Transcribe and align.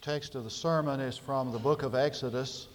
The 0.00 0.12
text 0.12 0.36
of 0.36 0.44
the 0.44 0.50
sermon 0.50 1.00
is 1.00 1.18
from 1.18 1.50
the 1.50 1.58
book 1.58 1.82
of 1.82 1.96
Exodus. 1.96 2.68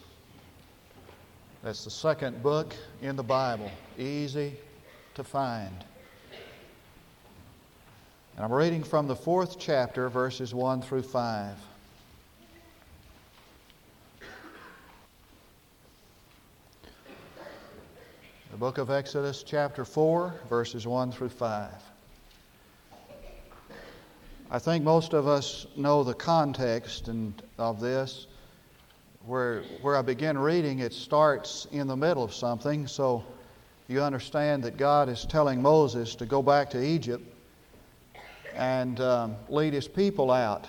That's 1.63 1.85
the 1.85 1.89
second 1.89 2.43
book 2.43 2.75
in 3.01 3.15
the 3.15 3.23
Bible, 3.23 3.71
easy 3.97 4.57
to 5.15 5.23
find. 5.23 5.73
And 8.35 8.43
I'm 8.43 8.51
reading 8.51 8.83
from 8.83 9.07
the 9.07 9.15
fourth 9.15 9.57
chapter, 9.57 10.09
verses 10.09 10.53
1 10.53 10.81
through 10.81 11.03
5. 11.03 11.55
The 18.51 18.57
book 18.57 18.77
of 18.77 18.89
Exodus, 18.89 19.43
chapter 19.43 19.85
4, 19.85 20.33
verses 20.49 20.85
1 20.85 21.11
through 21.13 21.29
5. 21.29 21.71
I 24.53 24.59
think 24.59 24.83
most 24.83 25.13
of 25.13 25.27
us 25.27 25.65
know 25.75 26.03
the 26.03 26.13
context 26.13 27.07
and, 27.07 27.33
of 27.57 27.79
this. 27.79 28.27
Where, 29.25 29.63
where 29.81 29.97
I 29.97 30.03
begin 30.03 30.37
reading, 30.37 30.77
it 30.77 30.93
starts 30.93 31.65
in 31.71 31.87
the 31.87 31.95
middle 31.95 32.23
of 32.23 32.35
something, 32.35 32.85
so 32.85 33.23
you 33.87 34.03
understand 34.03 34.61
that 34.65 34.77
God 34.77 35.09
is 35.09 35.25
telling 35.25 35.59
Moses 35.59 36.13
to 36.17 36.27
go 36.27 36.43
back 36.43 36.69
to 36.69 36.85
Egypt 36.85 37.25
and 38.53 38.99
um, 38.99 39.37
lead 39.49 39.73
his 39.73 39.87
people 39.87 40.29
out, 40.29 40.67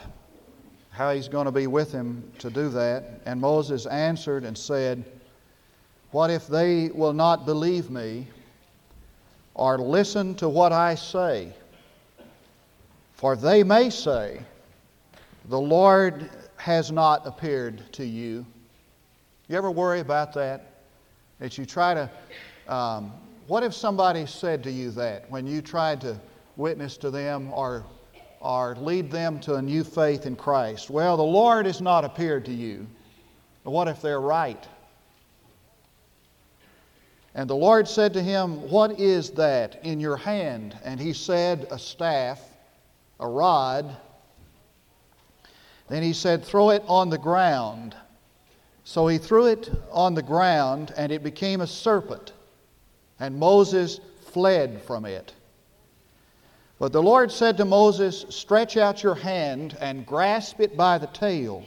how 0.89 1.12
he's 1.12 1.28
going 1.28 1.45
to 1.45 1.53
be 1.53 1.66
with 1.66 1.92
him 1.92 2.25
to 2.39 2.48
do 2.48 2.70
that. 2.70 3.20
And 3.27 3.39
Moses 3.39 3.84
answered 3.84 4.45
and 4.45 4.56
said, 4.56 5.05
What 6.11 6.30
if 6.30 6.47
they 6.47 6.89
will 6.89 7.12
not 7.12 7.45
believe 7.45 7.91
me 7.91 8.28
or 9.53 9.77
listen 9.78 10.34
to 10.37 10.48
what 10.48 10.73
I 10.73 10.95
say? 10.95 11.53
For 13.14 13.36
they 13.36 13.62
may 13.62 13.91
say, 13.91 14.41
The 15.48 15.60
Lord 15.60 16.30
has 16.56 16.91
not 16.91 17.27
appeared 17.27 17.92
to 17.92 18.05
you. 18.05 18.45
You 19.48 19.56
ever 19.56 19.70
worry 19.70 20.00
about 20.00 20.33
that? 20.34 20.70
That 21.39 21.58
you 21.58 21.66
try 21.66 21.94
to. 21.94 22.11
Um, 22.66 23.12
what 23.47 23.62
if 23.62 23.74
somebody 23.74 24.24
said 24.24 24.62
to 24.64 24.70
you 24.70 24.91
that 24.92 25.30
when 25.30 25.47
you 25.47 25.61
tried 25.61 26.00
to 26.00 26.19
witness 26.56 26.97
to 26.98 27.11
them 27.11 27.52
or, 27.52 27.84
or 28.41 28.74
lead 28.77 29.11
them 29.11 29.39
to 29.41 29.56
a 29.56 29.62
new 29.62 29.84
faith 29.84 30.24
in 30.24 30.34
Christ? 30.34 30.89
Well, 30.89 31.17
the 31.17 31.22
Lord 31.22 31.67
has 31.67 31.80
not 31.80 32.05
appeared 32.05 32.46
to 32.46 32.52
you. 32.52 32.86
What 33.64 33.89
if 33.89 34.00
they're 34.00 34.20
right? 34.20 34.67
And 37.34 37.50
the 37.50 37.56
Lord 37.56 37.86
said 37.89 38.12
to 38.14 38.22
him, 38.22 38.70
What 38.70 38.98
is 38.98 39.30
that 39.33 39.84
in 39.84 40.00
your 40.00 40.17
hand? 40.17 40.78
And 40.84 41.00
he 41.00 41.12
said, 41.12 41.67
A 41.70 41.78
staff 41.78 42.41
a 43.25 43.28
rod. 43.28 43.97
Then 45.89 46.03
he 46.03 46.12
said, 46.12 46.44
Throw 46.44 46.70
it 46.70 46.84
on 46.86 47.08
the 47.08 47.19
ground. 47.19 47.97
So 48.84 49.06
he 49.06 49.17
threw 49.17 49.47
it 49.47 49.70
on 49.91 50.14
the 50.14 50.22
ground, 50.22 50.92
and 50.97 51.11
it 51.11 51.25
became 51.25 51.62
a 51.62 51.67
serpent. 51.67 52.33
And 53.19 53.39
Moses 53.39 53.98
fled 54.27 54.83
from 54.83 55.06
it. 55.06 55.33
But 56.78 56.92
the 56.92 57.02
Lord 57.02 57.33
said 57.33 57.56
to 57.56 57.64
Moses, 57.64 58.27
Stretch 58.28 58.77
out 58.77 59.02
your 59.02 59.14
hand 59.14 59.77
and 59.80 60.05
grasp 60.05 60.61
it 60.61 60.77
by 60.77 60.98
the 60.98 61.06
tail. 61.06 61.64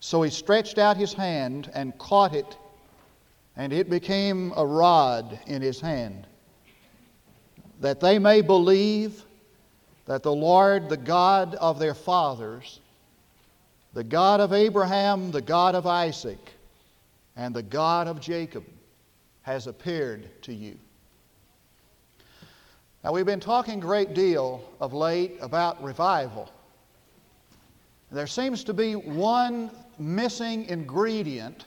So 0.00 0.22
he 0.22 0.30
stretched 0.30 0.78
out 0.78 0.96
his 0.96 1.12
hand 1.12 1.70
and 1.74 1.96
caught 1.98 2.34
it, 2.34 2.56
and 3.56 3.72
it 3.72 3.88
became 3.88 4.52
a 4.56 4.66
rod 4.66 5.38
in 5.46 5.62
his 5.62 5.80
hand, 5.80 6.26
that 7.80 8.00
they 8.00 8.18
may 8.18 8.40
believe 8.40 9.24
that 10.10 10.24
the 10.24 10.34
Lord, 10.34 10.88
the 10.88 10.96
God 10.96 11.54
of 11.54 11.78
their 11.78 11.94
fathers, 11.94 12.80
the 13.94 14.02
God 14.02 14.40
of 14.40 14.52
Abraham, 14.52 15.30
the 15.30 15.40
God 15.40 15.76
of 15.76 15.86
Isaac, 15.86 16.50
and 17.36 17.54
the 17.54 17.62
God 17.62 18.08
of 18.08 18.20
Jacob, 18.20 18.64
has 19.42 19.68
appeared 19.68 20.28
to 20.42 20.52
you. 20.52 20.76
Now, 23.04 23.12
we've 23.12 23.24
been 23.24 23.38
talking 23.38 23.78
a 23.78 23.80
great 23.80 24.12
deal 24.12 24.64
of 24.80 24.92
late 24.92 25.38
about 25.40 25.80
revival. 25.80 26.50
There 28.10 28.26
seems 28.26 28.64
to 28.64 28.74
be 28.74 28.96
one 28.96 29.70
missing 29.96 30.64
ingredient 30.64 31.66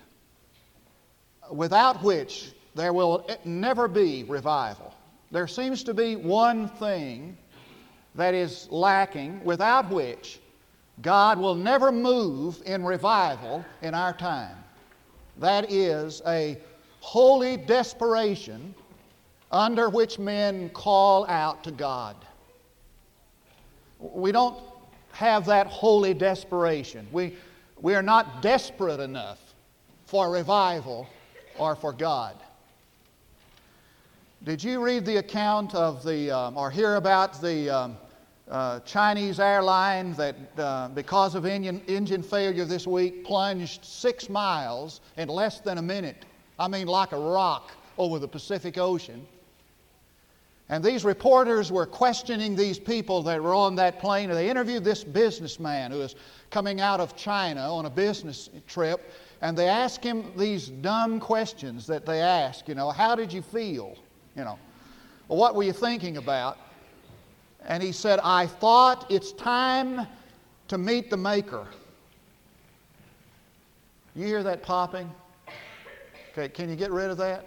without 1.49 2.03
which 2.03 2.51
there 2.75 2.91
will 2.91 3.25
never 3.45 3.87
be 3.87 4.25
revival. 4.25 4.93
There 5.31 5.47
seems 5.47 5.81
to 5.85 5.93
be 5.93 6.17
one 6.17 6.67
thing 6.67 7.37
that 8.16 8.34
is 8.34 8.68
lacking, 8.69 9.44
without 9.44 9.90
which 9.90 10.40
God 11.01 11.40
will 11.40 11.56
never 11.56 11.91
move 11.91 12.62
in 12.66 12.84
revival 12.84 13.66
in 13.81 13.94
our 13.94 14.13
time. 14.13 14.56
That 15.38 15.72
is 15.72 16.22
a 16.28 16.59
holy 17.00 17.57
desperation 17.57 18.75
under 19.51 19.90
which 19.90 20.19
men 20.19 20.69
call 20.69 21.28
out 21.28 21.63
to 21.63 21.72
God. 21.72 22.16
We 24.00 24.31
don't 24.31 24.62
have 25.12 25.45
that 25.45 25.68
holy 25.68 26.13
desperation. 26.13 27.07
We, 27.12 27.35
we 27.81 27.95
are 27.95 28.01
not 28.01 28.41
desperate 28.41 29.00
enough 29.00 29.40
for 30.06 30.31
revival 30.31 31.07
or 31.57 31.75
for 31.75 31.94
God. 31.94 32.35
Did 34.44 34.63
you 34.63 34.84
read 34.84 35.06
the 35.06 35.18
account 35.18 35.74
of 35.74 36.03
the, 36.03 36.30
um, 36.31 36.57
or 36.57 36.69
hear 36.69 36.95
about 36.95 37.41
the 37.41 37.69
um, 37.69 37.97
uh, 38.53 38.79
Chinese 38.81 39.39
airline 39.39 40.13
that, 40.13 40.35
uh, 40.59 40.87
because 40.89 41.33
of 41.33 41.43
engine, 41.45 41.81
engine 41.87 42.21
failure 42.21 42.65
this 42.65 42.85
week, 42.85 43.25
plunged 43.25 43.83
six 43.83 44.29
miles 44.29 45.01
in 45.17 45.27
less 45.27 45.59
than 45.59 45.79
a 45.79 45.81
minute. 45.81 46.23
I 46.59 46.67
mean, 46.67 46.85
like 46.85 47.13
a 47.13 47.17
rock 47.17 47.71
over 47.97 48.19
the 48.19 48.27
Pacific 48.27 48.77
Ocean. 48.77 49.25
And 50.69 50.83
these 50.83 51.03
reporters 51.03 51.71
were 51.71 51.87
questioning 51.87 52.55
these 52.55 52.77
people 52.77 53.23
that 53.23 53.41
were 53.41 53.55
on 53.55 53.75
that 53.75 53.99
plane. 53.99 54.29
They 54.29 54.51
interviewed 54.51 54.83
this 54.83 55.03
businessman 55.03 55.89
who 55.89 55.97
was 55.97 56.15
coming 56.51 56.79
out 56.79 56.99
of 56.99 57.15
China 57.15 57.61
on 57.75 57.87
a 57.87 57.89
business 57.89 58.51
trip. 58.67 59.11
And 59.41 59.57
they 59.57 59.67
asked 59.67 60.03
him 60.03 60.31
these 60.37 60.69
dumb 60.69 61.19
questions 61.19 61.87
that 61.87 62.05
they 62.05 62.21
ask, 62.21 62.67
you 62.67 62.75
know, 62.75 62.91
how 62.91 63.15
did 63.15 63.33
you 63.33 63.41
feel? 63.41 63.97
You 64.37 64.43
know, 64.43 64.59
what 65.27 65.55
were 65.55 65.63
you 65.63 65.73
thinking 65.73 66.17
about? 66.17 66.57
And 67.66 67.81
he 67.81 67.91
said, 67.91 68.19
I 68.24 68.47
thought 68.47 69.09
it's 69.09 69.31
time 69.31 70.06
to 70.68 70.78
meet 70.78 71.09
the 71.09 71.18
Maker. 71.18 71.68
You 74.16 74.25
hear 74.25 74.44
that 74.44 74.63
popping? 74.63 75.09
Okay, 76.31 76.50
can 76.50 76.69
you 76.69 76.75
get 76.75 76.91
rid 76.91 77.09
of 77.09 77.18
that? 77.18 77.46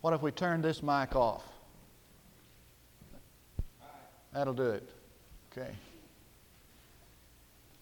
What 0.00 0.12
if 0.14 0.22
we 0.22 0.30
turn 0.32 0.62
this 0.62 0.82
mic 0.82 1.14
off? 1.14 1.44
That'll 4.32 4.54
do 4.54 4.70
it. 4.70 4.88
Okay. 5.52 5.70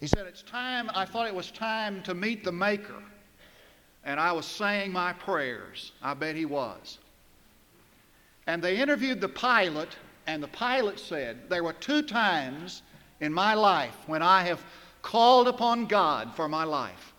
He 0.01 0.07
said, 0.07 0.27
It's 0.27 0.43
time, 0.43 0.91
I 0.95 1.05
thought 1.05 1.27
it 1.27 1.35
was 1.35 1.51
time 1.51 2.03
to 2.03 2.15
meet 2.15 2.45
the 2.45 2.53
Maker. 2.53 3.03
And 4.05 4.19
I 4.19 4.33
was 4.33 4.47
saying 4.47 4.93
my 4.93 5.13
prayers. 5.13 5.93
I 6.03 6.15
bet 6.15 6.35
he 6.35 6.47
was. 6.47 6.99
And 8.51 8.61
they 8.61 8.79
interviewed 8.79 9.21
the 9.21 9.29
pilot, 9.29 9.97
and 10.27 10.43
the 10.43 10.49
pilot 10.49 10.99
said, 10.99 11.49
There 11.49 11.63
were 11.63 11.73
two 11.75 12.03
times 12.03 12.83
in 13.21 13.33
my 13.33 13.55
life 13.55 13.95
when 14.09 14.23
I 14.23 14.43
have 14.43 14.61
called 15.03 15.47
upon 15.47 15.87
God 15.87 16.35
for 16.35 16.49
my 16.49 16.65
life. 16.65 17.13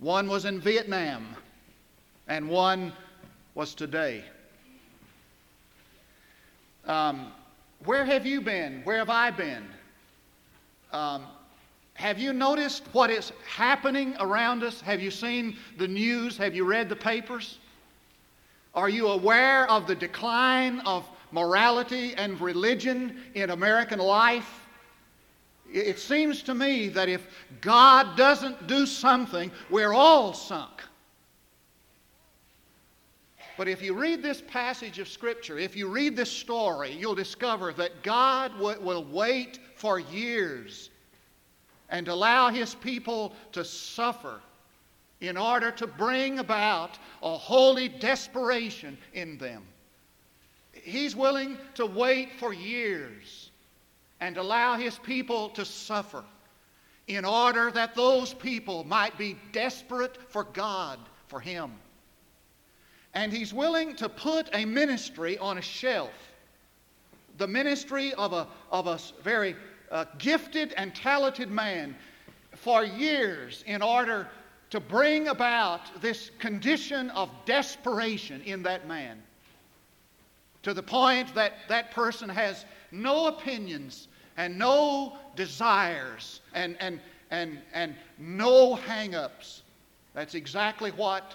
One 0.00 0.26
was 0.26 0.46
in 0.46 0.60
Vietnam, 0.60 1.28
and 2.26 2.48
one 2.48 2.92
was 3.54 3.72
today. 3.72 4.24
Um, 6.86 7.30
where 7.84 8.04
have 8.04 8.26
you 8.26 8.40
been? 8.40 8.80
Where 8.82 8.98
have 8.98 9.10
I 9.10 9.30
been? 9.30 9.64
Um, 10.92 11.22
have 11.94 12.18
you 12.18 12.32
noticed 12.32 12.82
what 12.90 13.10
is 13.10 13.30
happening 13.46 14.16
around 14.18 14.64
us? 14.64 14.80
Have 14.80 15.00
you 15.00 15.12
seen 15.12 15.56
the 15.76 15.86
news? 15.86 16.36
Have 16.36 16.56
you 16.56 16.64
read 16.64 16.88
the 16.88 16.96
papers? 16.96 17.60
Are 18.78 18.88
you 18.88 19.08
aware 19.08 19.68
of 19.68 19.88
the 19.88 19.94
decline 19.96 20.78
of 20.86 21.04
morality 21.32 22.14
and 22.14 22.40
religion 22.40 23.20
in 23.34 23.50
American 23.50 23.98
life? 23.98 24.68
It 25.68 25.98
seems 25.98 26.44
to 26.44 26.54
me 26.54 26.86
that 26.90 27.08
if 27.08 27.26
God 27.60 28.16
doesn't 28.16 28.68
do 28.68 28.86
something, 28.86 29.50
we're 29.68 29.92
all 29.92 30.32
sunk. 30.32 30.80
But 33.56 33.66
if 33.66 33.82
you 33.82 33.94
read 33.94 34.22
this 34.22 34.44
passage 34.46 35.00
of 35.00 35.08
Scripture, 35.08 35.58
if 35.58 35.74
you 35.74 35.88
read 35.88 36.14
this 36.14 36.30
story, 36.30 36.92
you'll 36.92 37.16
discover 37.16 37.72
that 37.72 38.04
God 38.04 38.56
will 38.60 39.04
wait 39.06 39.58
for 39.74 39.98
years 39.98 40.90
and 41.88 42.06
allow 42.06 42.48
His 42.48 42.76
people 42.76 43.34
to 43.50 43.64
suffer 43.64 44.40
in 45.20 45.36
order 45.36 45.70
to 45.72 45.86
bring 45.86 46.38
about 46.38 46.98
a 47.22 47.36
holy 47.36 47.88
desperation 47.88 48.96
in 49.14 49.38
them. 49.38 49.64
He's 50.72 51.16
willing 51.16 51.58
to 51.74 51.86
wait 51.86 52.32
for 52.38 52.52
years 52.52 53.50
and 54.20 54.36
allow 54.36 54.76
his 54.76 54.98
people 54.98 55.48
to 55.50 55.64
suffer 55.64 56.24
in 57.08 57.24
order 57.24 57.70
that 57.70 57.94
those 57.94 58.34
people 58.34 58.84
might 58.84 59.16
be 59.16 59.36
desperate 59.50 60.18
for 60.30 60.44
God, 60.44 60.98
for 61.26 61.40
Him. 61.40 61.72
And 63.14 63.32
He's 63.32 63.52
willing 63.52 63.96
to 63.96 64.08
put 64.08 64.48
a 64.52 64.64
ministry 64.64 65.38
on 65.38 65.58
a 65.58 65.62
shelf. 65.62 66.12
The 67.38 67.48
ministry 67.48 68.12
of 68.14 68.32
a, 68.32 68.46
of 68.70 68.86
a 68.86 68.98
very 69.22 69.56
uh, 69.90 70.04
gifted 70.18 70.74
and 70.76 70.94
talented 70.94 71.50
man 71.50 71.96
for 72.54 72.84
years 72.84 73.64
in 73.66 73.80
order 73.80 74.28
to 74.70 74.80
bring 74.80 75.28
about 75.28 76.00
this 76.00 76.30
condition 76.38 77.10
of 77.10 77.30
desperation 77.44 78.42
in 78.42 78.62
that 78.62 78.86
man 78.86 79.22
to 80.62 80.74
the 80.74 80.82
point 80.82 81.34
that 81.34 81.54
that 81.68 81.90
person 81.92 82.28
has 82.28 82.64
no 82.90 83.28
opinions 83.28 84.08
and 84.36 84.58
no 84.58 85.16
desires 85.36 86.40
and, 86.54 86.76
and, 86.80 87.00
and, 87.30 87.58
and 87.72 87.94
no 88.18 88.74
hang 88.74 89.14
ups. 89.14 89.62
That's 90.14 90.34
exactly 90.34 90.90
what 90.90 91.34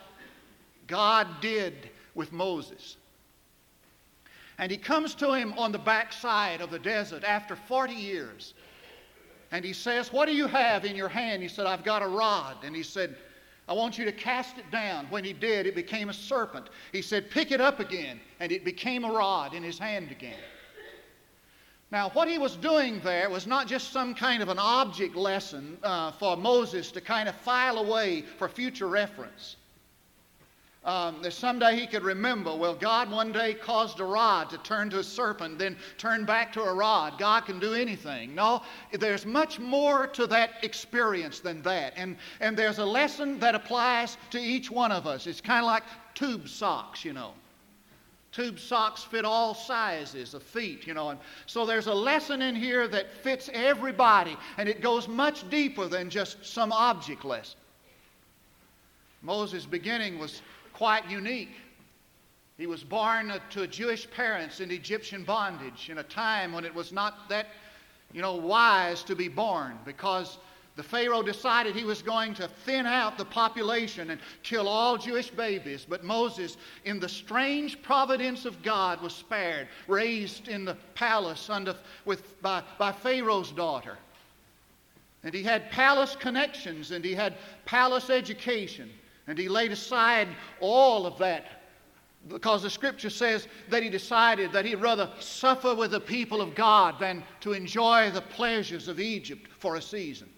God 0.87 1.27
did 1.41 1.89
with 2.15 2.31
Moses. 2.31 2.97
And 4.57 4.71
he 4.71 4.77
comes 4.77 5.15
to 5.15 5.33
him 5.33 5.53
on 5.57 5.71
the 5.71 5.79
backside 5.79 6.61
of 6.61 6.69
the 6.69 6.79
desert 6.79 7.23
after 7.23 7.55
40 7.55 7.93
years. 7.93 8.53
And 9.53 9.63
he 9.63 9.71
says, 9.71 10.11
What 10.11 10.25
do 10.25 10.35
you 10.35 10.47
have 10.47 10.83
in 10.83 10.95
your 10.95 11.07
hand? 11.07 11.43
He 11.43 11.47
said, 11.47 11.67
I've 11.67 11.83
got 11.83 12.01
a 12.01 12.07
rod. 12.07 12.57
And 12.63 12.75
he 12.75 12.81
said, 12.81 13.15
I 13.67 13.73
want 13.73 13.99
you 13.99 14.03
to 14.03 14.11
cast 14.11 14.57
it 14.57 14.69
down. 14.71 15.05
When 15.11 15.23
he 15.23 15.31
did, 15.31 15.67
it 15.67 15.75
became 15.75 16.09
a 16.09 16.13
serpent. 16.13 16.69
He 16.91 17.03
said, 17.03 17.29
Pick 17.29 17.51
it 17.51 17.61
up 17.61 17.79
again. 17.79 18.19
And 18.39 18.51
it 18.51 18.65
became 18.65 19.05
a 19.05 19.11
rod 19.11 19.53
in 19.53 19.61
his 19.61 19.77
hand 19.77 20.09
again. 20.09 20.39
Now, 21.91 22.09
what 22.09 22.27
he 22.27 22.39
was 22.39 22.55
doing 22.55 22.99
there 23.01 23.29
was 23.29 23.45
not 23.45 23.67
just 23.67 23.93
some 23.93 24.15
kind 24.15 24.41
of 24.41 24.49
an 24.49 24.57
object 24.57 25.15
lesson 25.15 25.77
uh, 25.83 26.11
for 26.13 26.35
Moses 26.35 26.91
to 26.91 26.99
kind 26.99 27.29
of 27.29 27.35
file 27.35 27.77
away 27.77 28.23
for 28.39 28.49
future 28.49 28.87
reference. 28.87 29.57
Um, 30.85 31.21
that 31.21 31.31
someday 31.31 31.79
he 31.79 31.87
could 31.87 32.03
remember, 32.03 32.53
well, 32.53 32.75
God 32.75 33.09
one 33.09 33.31
day 33.31 33.53
caused 33.53 34.01
a 34.01 34.03
rod 34.03 34.49
to 34.49 34.57
turn 34.57 34.89
to 34.89 34.99
a 34.99 35.03
serpent, 35.03 35.57
then 35.57 35.77
turn 35.97 36.25
back 36.25 36.51
to 36.53 36.61
a 36.61 36.73
rod. 36.73 37.17
God 37.17 37.45
can 37.45 37.57
do 37.57 37.73
anything. 37.73 38.35
No, 38.35 38.63
there's 38.91 39.25
much 39.25 39.59
more 39.59 40.07
to 40.07 40.27
that 40.27 40.55
experience 40.61 41.39
than 41.39 41.61
that. 41.61 41.93
And, 41.95 42.17
and 42.41 42.57
there's 42.57 42.79
a 42.79 42.85
lesson 42.85 43.39
that 43.39 43.55
applies 43.55 44.17
to 44.31 44.39
each 44.39 44.69
one 44.69 44.91
of 44.91 45.07
us. 45.07 45.25
It's 45.25 45.39
kind 45.39 45.61
of 45.63 45.67
like 45.67 45.83
tube 46.15 46.49
socks, 46.49 47.05
you 47.05 47.13
know. 47.13 47.31
Tube 48.33 48.59
socks 48.59 49.03
fit 49.03 49.23
all 49.23 49.53
sizes 49.53 50.33
of 50.33 50.43
feet, 50.43 50.85
you 50.85 50.93
know. 50.93 51.11
And 51.11 51.19
so 51.45 51.65
there's 51.65 51.87
a 51.87 51.93
lesson 51.93 52.41
in 52.41 52.55
here 52.55 52.89
that 52.89 53.13
fits 53.21 53.49
everybody, 53.53 54.35
and 54.57 54.67
it 54.67 54.81
goes 54.81 55.07
much 55.07 55.49
deeper 55.49 55.87
than 55.87 56.09
just 56.09 56.43
some 56.45 56.73
object 56.73 57.23
lesson. 57.23 57.59
Moses' 59.21 59.65
beginning 59.65 60.19
was 60.19 60.41
quite 60.83 61.09
unique. 61.09 61.55
He 62.57 62.67
was 62.67 62.83
born 62.83 63.31
uh, 63.31 63.39
to 63.51 63.67
Jewish 63.67 64.05
parents 64.11 64.59
in 64.59 64.69
Egyptian 64.69 65.23
bondage 65.23 65.89
in 65.89 65.99
a 65.99 66.03
time 66.03 66.51
when 66.51 66.65
it 66.65 66.75
was 66.75 66.91
not 66.91 67.29
that, 67.29 67.47
you 68.11 68.21
know, 68.21 68.35
wise 68.35 69.01
to 69.03 69.15
be 69.15 69.29
born 69.29 69.79
because 69.85 70.39
the 70.75 70.83
Pharaoh 70.83 71.23
decided 71.23 71.73
he 71.73 71.85
was 71.85 72.01
going 72.01 72.33
to 72.33 72.49
thin 72.65 72.85
out 72.85 73.17
the 73.17 73.23
population 73.23 74.09
and 74.09 74.19
kill 74.43 74.67
all 74.67 74.97
Jewish 74.97 75.29
babies. 75.29 75.85
But 75.87 76.03
Moses, 76.03 76.57
in 76.83 76.99
the 76.99 77.07
strange 77.07 77.81
providence 77.81 78.43
of 78.43 78.61
God, 78.61 79.01
was 79.01 79.15
spared, 79.15 79.69
raised 79.87 80.49
in 80.49 80.65
the 80.65 80.75
palace 80.95 81.49
under, 81.49 81.77
with, 82.03 82.41
by, 82.41 82.61
by 82.77 82.91
Pharaoh's 82.91 83.53
daughter. 83.53 83.97
And 85.23 85.33
he 85.33 85.43
had 85.43 85.71
palace 85.71 86.17
connections 86.17 86.91
and 86.91 87.05
he 87.05 87.13
had 87.13 87.35
palace 87.63 88.09
education. 88.09 88.89
And 89.27 89.37
he 89.37 89.47
laid 89.47 89.71
aside 89.71 90.27
all 90.59 91.05
of 91.05 91.17
that 91.19 91.63
because 92.29 92.63
the 92.63 92.69
scripture 92.69 93.09
says 93.09 93.47
that 93.69 93.83
he 93.83 93.89
decided 93.89 94.51
that 94.53 94.65
he'd 94.65 94.75
rather 94.75 95.09
suffer 95.19 95.75
with 95.75 95.91
the 95.91 95.99
people 95.99 96.41
of 96.41 96.55
God 96.55 96.95
than 96.99 97.23
to 97.41 97.53
enjoy 97.53 98.11
the 98.11 98.21
pleasures 98.21 98.87
of 98.87 98.99
Egypt 98.99 99.49
for 99.59 99.75
a 99.75 99.81
season. 99.81 100.29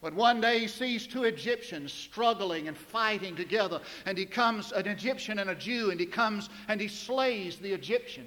But 0.00 0.14
one 0.14 0.40
day 0.40 0.60
he 0.60 0.68
sees 0.68 1.06
two 1.06 1.24
Egyptians 1.24 1.92
struggling 1.92 2.66
and 2.66 2.76
fighting 2.76 3.36
together, 3.36 3.80
and 4.04 4.18
he 4.18 4.26
comes, 4.26 4.72
an 4.72 4.86
Egyptian 4.86 5.38
and 5.38 5.50
a 5.50 5.54
Jew, 5.54 5.90
and 5.90 6.00
he 6.00 6.06
comes 6.06 6.48
and 6.68 6.80
he 6.80 6.88
slays 6.88 7.56
the 7.56 7.72
Egyptian. 7.72 8.26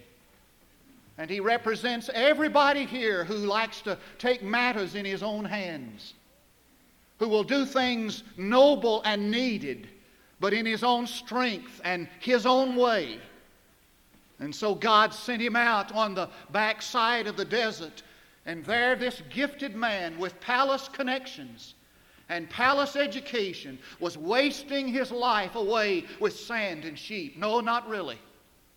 And 1.17 1.29
he 1.29 1.39
represents 1.39 2.09
everybody 2.13 2.85
here 2.85 3.23
who 3.23 3.35
likes 3.35 3.81
to 3.81 3.97
take 4.17 4.43
matters 4.43 4.95
in 4.95 5.05
his 5.05 5.23
own 5.23 5.45
hands, 5.45 6.13
who 7.19 7.29
will 7.29 7.43
do 7.43 7.65
things 7.65 8.23
noble 8.37 9.01
and 9.03 9.31
needed, 9.31 9.87
but 10.39 10.53
in 10.53 10.65
his 10.65 10.83
own 10.83 11.07
strength 11.07 11.81
and 11.83 12.07
his 12.19 12.45
own 12.45 12.75
way. 12.75 13.19
And 14.39 14.53
so 14.53 14.75
God 14.75 15.13
sent 15.13 15.41
him 15.41 15.55
out 15.55 15.93
on 15.93 16.13
the 16.13 16.29
backside 16.51 17.27
of 17.27 17.37
the 17.37 17.45
desert 17.45 18.03
and 18.45 18.63
there, 18.63 18.95
this 18.95 19.21
gifted 19.29 19.75
man 19.75 20.17
with 20.19 20.39
palace 20.39 20.87
connections 20.87 21.73
and 22.29 22.49
palace 22.49 22.95
education 22.95 23.77
was 23.99 24.17
wasting 24.17 24.87
his 24.87 25.11
life 25.11 25.55
away 25.55 26.05
with 26.19 26.37
sand 26.37 26.85
and 26.85 26.97
sheep. 26.97 27.37
No, 27.37 27.59
not 27.59 27.87
really. 27.87 28.19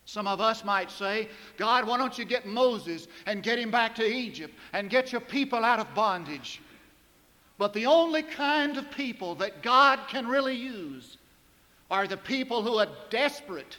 Some 0.05 0.27
of 0.27 0.41
us 0.41 0.63
might 0.63 0.89
say, 0.89 1.29
God, 1.57 1.85
why 1.85 1.97
don't 1.97 2.17
you 2.17 2.25
get 2.25 2.47
Moses 2.47 3.07
and 3.27 3.43
get 3.43 3.59
him 3.59 3.69
back 3.69 3.93
to 3.95 4.05
Egypt 4.05 4.53
and 4.73 4.89
get 4.89 5.11
your 5.11 5.21
people 5.21 5.63
out 5.63 5.79
of 5.79 5.93
bondage? 5.93 6.61
But 7.59 7.73
the 7.73 7.85
only 7.87 8.23
kind 8.23 8.77
of 8.77 8.89
people 8.89 9.35
that 9.35 9.61
God 9.61 9.99
can 10.07 10.25
really 10.25 10.55
use 10.55 11.17
are 11.91 12.07
the 12.07 12.17
people 12.17 12.63
who 12.63 12.77
are 12.77 12.87
desperate. 13.09 13.77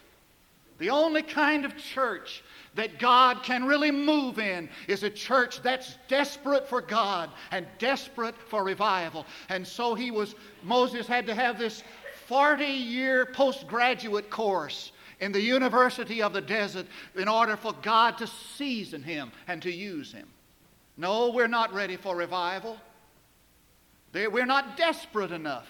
The 0.79 0.91
only 0.91 1.23
kind 1.23 1.65
of 1.65 1.77
church 1.79 2.45
that 2.75 2.99
God 2.99 3.43
can 3.43 3.65
really 3.65 3.91
move 3.91 4.39
in 4.39 4.69
is 4.87 5.03
a 5.03 5.09
church 5.09 5.63
that's 5.63 5.97
desperate 6.09 6.69
for 6.69 6.83
God 6.83 7.31
and 7.53 7.67
desperate 7.79 8.37
for 8.37 8.63
revival. 8.65 9.25
And 9.49 9.67
so 9.67 9.95
he 9.95 10.11
was, 10.11 10.35
Moses 10.63 11.07
had 11.07 11.27
to 11.27 11.35
have 11.35 11.59
this 11.59 11.83
40 12.27 12.65
year 12.65 13.27
postgraduate 13.27 14.29
course 14.29 14.93
in 15.21 15.33
the 15.33 15.41
University 15.41 16.21
of 16.21 16.35
the 16.35 16.41
Desert 16.43 16.87
in 17.17 17.29
order 17.29 17.57
for 17.57 17.73
God 17.81 18.19
to 18.19 18.27
season 18.27 19.03
him 19.03 19.33
and 19.49 19.63
to 19.63 19.73
use 19.73 20.13
him. 20.13 20.29
No, 20.99 21.31
we're 21.31 21.49
not 21.49 21.73
ready 21.73 21.97
for 21.97 22.15
revival. 22.15 22.79
We're 24.13 24.47
not 24.47 24.77
desperate 24.77 25.33
enough. 25.33 25.69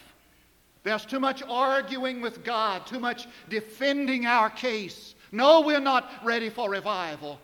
There's 0.83 1.05
too 1.05 1.21
much 1.21 1.43
arguing 1.43 2.21
with 2.21 2.43
God, 2.43 2.87
too 2.87 3.01
much 3.01 3.29
defending 3.49 4.27
our 4.27 4.49
case. 4.49 5.15
No, 5.31 5.61
we're 5.61 5.81
not 5.81 6.11
ready 6.25 6.49
for 6.49 6.71
revival 6.71 7.39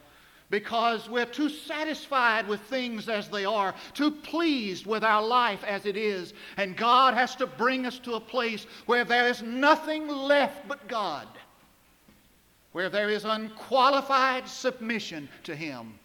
because 0.49 1.11
we're 1.11 1.27
too 1.27 1.49
satisfied 1.49 2.47
with 2.47 2.61
things 2.63 3.09
as 3.09 3.29
they 3.29 3.45
are, 3.45 3.75
too 3.95 4.11
pleased 4.11 4.87
with 4.87 5.03
our 5.03 5.23
life 5.23 5.63
as 5.65 5.87
it 5.87 5.97
is. 5.97 6.35
And 6.57 6.77
God 6.77 7.15
has 7.15 7.35
to 7.37 7.47
bring 7.47 7.85
us 7.85 7.99
to 8.01 8.15
a 8.15 8.21
place 8.21 8.67
where 8.87 9.05
there 9.05 9.29
is 9.29 9.43
nothing 9.43 10.09
left 10.09 10.67
but 10.69 10.87
God, 10.89 11.27
where 12.73 12.89
there 12.89 13.11
is 13.11 13.25
unqualified 13.25 14.49
submission 14.49 15.29
to 15.45 15.55
Him. 15.55 15.99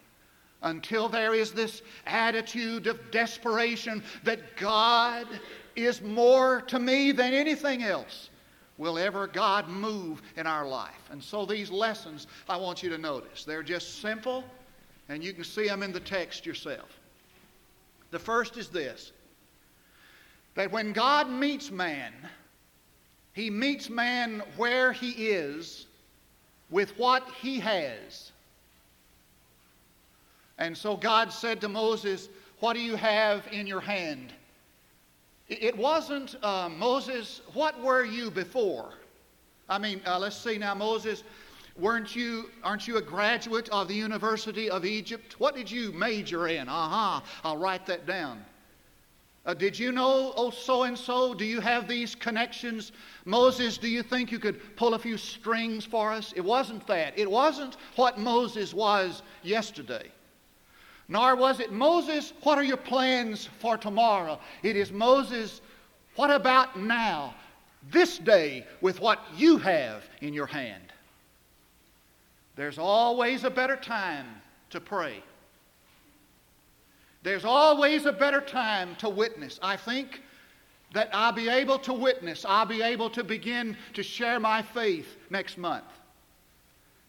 Until 0.62 1.10
there 1.10 1.34
is 1.34 1.52
this 1.52 1.82
attitude 2.06 2.88
of 2.88 3.12
desperation 3.12 4.04
that 4.24 4.58
God 4.58 5.28
is 5.76 6.02
more 6.02 6.62
to 6.64 6.80
me 6.80 7.12
than 7.12 7.34
anything 7.34 7.84
else 7.84 8.30
will 8.78 8.98
ever 8.98 9.28
God 9.28 9.68
move 9.68 10.22
in 10.38 10.48
our 10.48 10.68
life. 10.68 11.10
And 11.12 11.24
so 11.24 11.46
these 11.46 11.70
lessons 11.70 12.28
I 12.50 12.58
want 12.58 12.82
you 12.82 12.90
to 12.90 12.98
notice. 12.98 13.44
They're 13.44 13.64
just 13.64 14.02
simple, 14.02 14.44
and 15.10 15.24
you 15.24 15.34
can 15.34 15.44
see 15.44 15.68
them 15.68 15.84
in 15.84 15.92
the 15.92 16.00
text 16.00 16.46
yourself. 16.46 17.00
The 18.12 18.20
first 18.20 18.58
is 18.58 18.70
this 18.70 19.12
that 20.56 20.72
when 20.72 20.92
God 20.92 21.30
meets 21.30 21.72
man, 21.72 22.14
he 23.34 23.50
meets 23.50 23.90
man 23.90 24.44
where 24.58 24.92
he 24.92 25.12
is 25.12 25.88
with 26.70 26.98
what 26.98 27.26
he 27.42 27.60
has. 27.60 28.31
And 30.58 30.78
so 30.78 30.96
God 30.96 31.32
said 31.32 31.62
to 31.62 31.70
Moses, 31.70 32.30
What 32.60 32.74
do 32.74 32.82
you 32.82 32.96
have 32.96 33.46
in 33.52 33.68
your 33.68 33.82
hand? 33.82 34.34
It 35.48 35.76
wasn't 35.76 36.36
uh, 36.42 36.70
Moses, 36.70 37.42
what 37.54 37.82
were 37.82 38.06
you 38.06 38.32
before? 38.32 38.94
I 39.68 39.78
mean, 39.80 40.02
uh, 40.06 40.18
let's 40.18 40.38
see 40.38 40.58
now, 40.58 40.74
Moses, 40.74 41.24
weren't 41.78 42.16
you, 42.16 42.50
aren't 42.64 42.88
you 42.88 42.98
a 42.98 43.02
graduate 43.02 43.68
of 43.70 43.90
the 43.90 43.94
University 43.94 44.70
of 44.70 44.86
Egypt? 44.86 45.40
What 45.40 45.56
did 45.56 45.70
you 45.70 45.92
major 45.92 46.48
in? 46.48 46.70
Aha, 46.70 47.18
uh-huh, 47.18 47.40
I'll 47.44 47.58
write 47.58 47.86
that 47.88 48.06
down. 48.06 48.46
Uh, 49.46 49.54
did 49.54 49.78
you 49.78 49.92
know, 49.92 50.34
oh, 50.38 50.52
so 50.52 50.84
and 50.84 50.98
so? 50.98 51.34
Do 51.34 51.46
you 51.46 51.60
have 51.60 51.88
these 51.88 52.14
connections? 52.14 52.92
Moses, 53.26 53.78
do 53.78 53.88
you 53.88 54.04
think 54.04 54.32
you 54.32 54.38
could 54.38 54.76
pull 54.76 54.94
a 54.94 55.00
few 55.00 55.18
strings 55.18 55.84
for 55.84 56.12
us? 56.12 56.32
It 56.36 56.46
wasn't 56.46 56.86
that. 56.88 57.18
It 57.18 57.30
wasn't 57.30 57.78
what 57.96 58.20
Moses 58.20 58.74
was 58.74 59.24
yesterday. 59.42 60.12
Nor 61.08 61.36
was 61.36 61.60
it 61.60 61.72
Moses, 61.72 62.34
what 62.44 62.58
are 62.58 62.64
your 62.64 62.78
plans 62.78 63.50
for 63.60 63.78
tomorrow? 63.78 64.40
It 64.64 64.76
is 64.76 64.92
Moses, 64.92 65.62
what 66.16 66.32
about 66.32 66.80
now, 66.80 67.36
this 67.90 68.18
day, 68.18 68.66
with 68.82 69.02
what 69.02 69.20
you 69.36 69.58
have 69.58 70.04
in 70.22 70.34
your 70.34 70.46
hand? 70.46 70.94
There's 72.56 72.78
always 72.78 73.44
a 73.44 73.50
better 73.50 73.76
time 73.76 74.28
to 74.70 74.80
pray. 74.80 75.24
There's 77.24 77.46
always 77.46 78.06
a 78.06 78.12
better 78.12 78.42
time 78.42 78.96
to 78.98 79.10
witness. 79.10 79.60
I 79.62 79.78
think 79.78 80.22
that 80.94 81.10
I'll 81.14 81.32
be 81.32 81.48
able 81.48 81.80
to 81.80 81.94
witness, 81.94 82.46
I'll 82.46 82.66
be 82.66 82.82
able 82.82 83.10
to 83.12 83.24
begin 83.24 83.78
to 83.94 84.04
share 84.04 84.40
my 84.40 84.62
faith 84.62 85.18
next 85.30 85.58
month. 85.58 85.86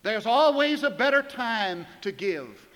There's 0.02 0.26
always 0.26 0.82
a 0.82 0.90
better 0.90 1.22
time 1.22 1.86
to 2.02 2.12
give. 2.12 2.68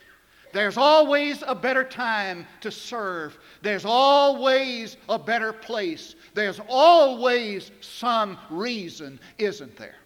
There's 0.56 0.78
always 0.78 1.44
a 1.46 1.54
better 1.54 1.84
time 1.84 2.46
to 2.62 2.70
serve. 2.70 3.36
There's 3.60 3.84
always 3.84 4.96
a 5.06 5.18
better 5.18 5.52
place. 5.52 6.14
There's 6.32 6.62
always 6.66 7.70
some 7.82 8.38
reason, 8.48 9.20
isn't 9.36 9.76
there? 9.76 9.96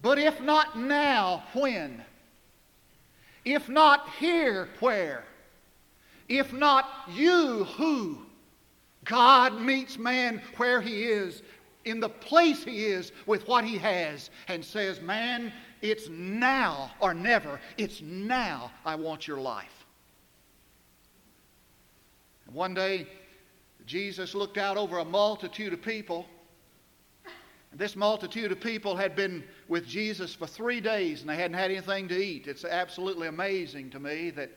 But 0.00 0.18
if 0.18 0.40
not 0.40 0.78
now, 0.78 1.44
when? 1.52 2.02
If 3.44 3.68
not 3.68 4.08
here, 4.18 4.70
where? 4.80 5.24
If 6.26 6.54
not 6.54 6.88
you, 7.12 7.64
who? 7.76 8.22
God 9.04 9.60
meets 9.60 9.98
man 9.98 10.40
where 10.56 10.80
he 10.80 11.02
is, 11.02 11.42
in 11.84 12.00
the 12.00 12.08
place 12.08 12.64
he 12.64 12.86
is, 12.86 13.12
with 13.26 13.46
what 13.46 13.66
he 13.66 13.76
has, 13.76 14.30
and 14.48 14.64
says, 14.64 15.02
Man, 15.02 15.52
it's 15.90 16.08
now 16.08 16.90
or 17.00 17.14
never. 17.14 17.60
It's 17.76 18.02
now 18.02 18.70
I 18.84 18.94
want 18.94 19.26
your 19.26 19.38
life. 19.38 19.84
one 22.52 22.74
day, 22.74 23.06
Jesus 23.86 24.34
looked 24.34 24.58
out 24.58 24.76
over 24.76 24.98
a 24.98 25.04
multitude 25.04 25.72
of 25.72 25.82
people. 25.82 26.26
And 27.70 27.80
this 27.80 27.96
multitude 27.96 28.52
of 28.52 28.60
people 28.60 28.96
had 28.96 29.14
been 29.14 29.44
with 29.68 29.86
Jesus 29.86 30.34
for 30.34 30.46
three 30.46 30.80
days 30.80 31.20
and 31.20 31.30
they 31.30 31.36
hadn't 31.36 31.56
had 31.58 31.70
anything 31.70 32.08
to 32.08 32.16
eat. 32.16 32.46
It's 32.46 32.64
absolutely 32.64 33.28
amazing 33.28 33.90
to 33.90 34.00
me 34.00 34.30
that, 34.30 34.50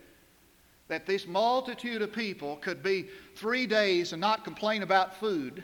that 0.87 1.05
this 1.05 1.27
multitude 1.27 2.01
of 2.01 2.13
people 2.13 2.57
could 2.57 2.81
be 2.81 3.07
three 3.35 3.67
days 3.67 4.13
and 4.13 4.21
not 4.21 4.43
complain 4.43 4.83
about 4.83 5.19
food 5.19 5.63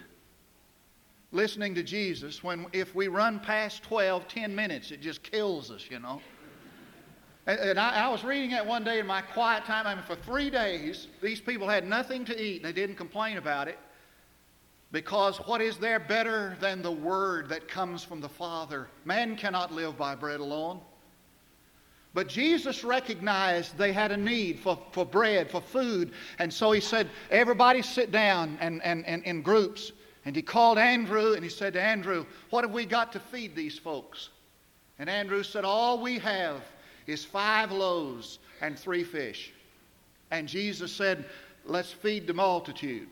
listening 1.36 1.76
to 1.76 1.84
Jesus 1.84 2.44
when 2.44 2.66
if 2.72 2.96
we 2.96 3.10
run 3.10 3.40
past 3.40 3.84
12, 3.84 4.28
10 4.28 4.56
minutes, 4.56 4.92
it 4.92 5.02
just 5.02 5.22
kills 5.22 5.70
us, 5.70 5.86
you 5.92 6.00
know. 6.00 6.22
And, 7.46 7.60
and 7.60 7.80
I, 7.80 8.06
I, 8.06 8.08
was 8.08 8.24
reading 8.24 8.52
that 8.52 8.66
one 8.66 8.84
day 8.84 9.00
in 9.00 9.06
my 9.06 9.22
quiet 9.22 9.66
time. 9.66 9.86
I 9.86 9.94
mean, 9.94 10.04
for 10.06 10.16
three 10.16 10.50
days, 10.50 11.08
these 11.22 11.42
people 11.42 11.68
had 11.68 11.88
nothing 11.88 12.26
to 12.26 12.42
eat 12.42 12.58
and 12.58 12.66
they 12.66 12.74
didn't 12.74 12.96
complain 12.96 13.38
about 13.38 13.68
it. 13.68 13.78
Because 14.92 15.38
what 15.40 15.62
is 15.62 15.78
there 15.78 16.00
better 16.00 16.56
than 16.62 16.82
the 16.82 16.92
word 16.92 17.50
that 17.50 17.68
comes 17.68 18.04
from 18.04 18.22
the 18.22 18.30
Father? 18.30 18.88
Man 19.04 19.36
cannot 19.36 19.74
live 19.74 19.98
by 19.98 20.16
bread 20.16 20.40
alone. 20.40 20.80
But 22.14 22.30
Jesus 22.30 22.86
recognized 22.86 23.78
they 23.78 23.92
had 23.92 24.14
a 24.14 24.18
need 24.18 24.62
for, 24.62 24.80
for 24.94 25.06
bread, 25.06 25.52
for 25.52 25.60
food. 25.60 26.14
And 26.40 26.52
so 26.52 26.72
he 26.72 26.80
said, 26.80 27.10
Everybody 27.30 27.82
sit 27.82 28.10
down 28.10 28.58
and, 28.62 28.82
and, 28.84 29.06
and 29.06 29.22
in 29.26 29.42
groups. 29.42 29.92
And 30.26 30.36
he 30.36 30.42
called 30.42 30.80
Andrew 30.80 31.34
and 31.34 31.44
he 31.44 31.50
said 31.50 31.74
to 31.74 31.82
Andrew, 31.82 32.26
What 32.50 32.64
have 32.64 32.74
we 32.74 32.86
got 32.86 33.14
to 33.14 33.20
feed 33.20 33.56
these 33.56 33.78
folks? 33.78 34.30
And 34.98 35.10
Andrew 35.10 35.44
said, 35.44 35.64
All 35.64 36.02
we 36.02 36.18
have 36.20 36.62
is 37.06 37.24
five 37.24 37.72
loaves 37.72 38.40
and 38.62 38.78
three 38.78 39.04
fish. 39.04 39.54
And 40.32 40.48
Jesus 40.48 40.92
said, 40.92 41.26
Let's 41.64 41.92
feed 41.92 42.26
the 42.26 42.34
multitude. 42.34 43.10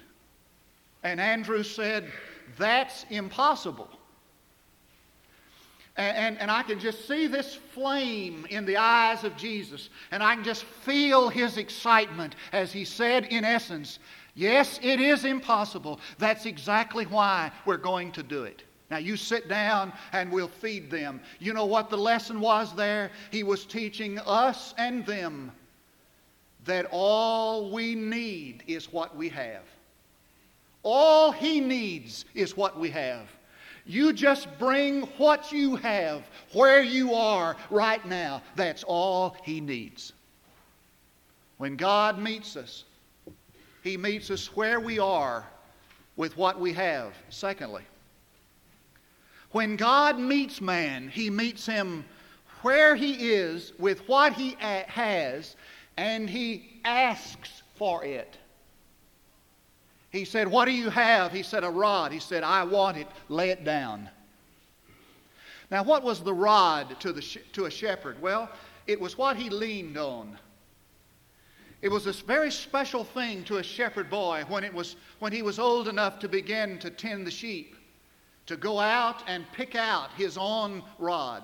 And 1.04 1.22
Andrew 1.22 1.64
said, 1.64 2.12
That's 2.58 3.06
impossible. 3.12 3.90
And, 5.96 6.18
and, 6.18 6.40
and, 6.40 6.50
I 6.50 6.64
can 6.64 6.80
just 6.80 7.08
see 7.08 7.28
this 7.28 7.54
flame 7.54 8.48
in 8.50 8.66
the 8.66 8.78
eyes 8.78 9.24
of 9.24 9.38
Jesus, 9.38 9.92
and 10.10 10.24
I 10.24 10.34
can 10.34 10.44
just 10.44 10.64
feel 10.64 11.30
his 11.30 11.58
excitement 11.58 12.36
as 12.52 12.74
he 12.74 12.84
said, 12.84 13.26
in 13.26 13.46
essence, 13.46 14.00
Yes, 14.36 14.80
it 14.82 15.00
is 15.00 15.26
impossible. 15.26 16.00
That's 16.18 16.46
exactly 16.46 17.06
why 17.06 17.52
we're 17.66 17.78
going 17.78 18.12
to 18.14 18.24
do 18.24 18.44
it. 18.44 18.64
Now, 18.90 18.98
you 18.98 19.16
sit 19.16 19.48
down 19.48 19.94
and 20.12 20.32
we'll 20.32 20.48
feed 20.48 20.92
them. 20.92 21.22
You 21.40 21.54
know 21.54 21.66
what 21.66 21.90
the 21.90 21.98
lesson 21.98 22.40
was 22.40 22.76
there? 22.76 23.12
He 23.32 23.44
was 23.44 23.66
teaching 23.66 24.20
us 24.20 24.74
and 24.78 25.06
them 25.06 25.52
that 26.66 26.88
all 26.92 27.72
we 27.72 27.96
need 27.96 28.64
is 28.68 28.92
what 28.92 29.16
we 29.16 29.30
have. 29.30 29.64
All 30.84 31.32
he 31.32 31.60
needs 31.60 32.26
is 32.34 32.58
what 32.58 32.80
we 32.80 32.90
have. 32.90 33.28
You 33.86 34.14
just 34.14 34.48
bring 34.60 35.02
what 35.18 35.52
you 35.52 35.76
have 35.78 36.24
where 36.54 36.82
you 36.82 37.14
are 37.14 37.56
right 37.70 38.06
now. 38.06 38.42
That's 38.56 38.84
all 38.84 39.36
he 39.44 39.60
needs. 39.60 40.14
When 41.58 41.76
God 41.76 42.18
meets 42.18 42.56
us, 42.56 42.86
he 43.84 43.98
meets 43.98 44.32
us 44.32 44.56
where 44.56 44.80
we 44.80 44.98
are 44.98 45.46
with 46.16 46.38
what 46.38 46.60
we 46.60 46.74
have. 46.74 47.14
Secondly, 47.30 47.84
when 49.52 49.76
God 49.76 50.18
meets 50.18 50.62
man, 50.62 51.10
he 51.10 51.30
meets 51.30 51.66
him 51.66 52.06
where 52.62 52.96
he 52.96 53.34
is 53.34 53.74
with 53.78 54.08
what 54.08 54.34
he 54.34 54.56
has, 54.60 55.58
and 55.98 56.30
he 56.30 56.80
asks 56.86 57.62
for 57.76 58.04
it. 58.06 58.38
He 60.12 60.26
said, 60.26 60.48
What 60.48 60.66
do 60.66 60.72
you 60.72 60.90
have? 60.90 61.32
He 61.32 61.44
said, 61.44 61.64
A 61.64 61.70
rod. 61.70 62.12
He 62.12 62.20
said, 62.20 62.44
I 62.44 62.64
want 62.64 62.98
it. 62.98 63.08
Lay 63.28 63.50
it 63.50 63.66
down. 63.66 64.10
Now, 65.70 65.84
what 65.84 66.04
was 66.04 66.22
the 66.22 66.34
rod 66.34 67.00
to, 67.02 67.12
the, 67.12 67.22
to 67.54 67.66
a 67.66 67.72
shepherd? 67.72 68.22
Well, 68.22 68.50
it 68.88 69.00
was 69.00 69.18
what 69.18 69.36
he 69.36 69.50
leaned 69.50 69.98
on. 69.98 70.38
It 71.84 71.92
was 71.92 72.06
this 72.06 72.22
very 72.22 72.50
special 72.50 73.04
thing 73.04 73.44
to 73.44 73.58
a 73.58 73.64
shepherd 73.64 74.10
boy 74.10 74.46
when, 74.48 74.64
it 74.64 74.74
was, 74.74 74.96
when 75.20 75.34
he 75.34 75.42
was 75.42 75.60
old 75.60 75.90
enough 75.90 76.18
to 76.20 76.30
begin 76.30 76.80
to 76.80 76.90
tend 76.90 77.28
the 77.28 77.32
sheep, 77.32 77.76
to 78.46 78.56
go 78.56 78.80
out 78.80 79.22
and 79.28 79.46
pick 79.52 79.76
out 79.76 80.10
his 80.16 80.38
own 80.38 80.82
rod. 80.98 81.44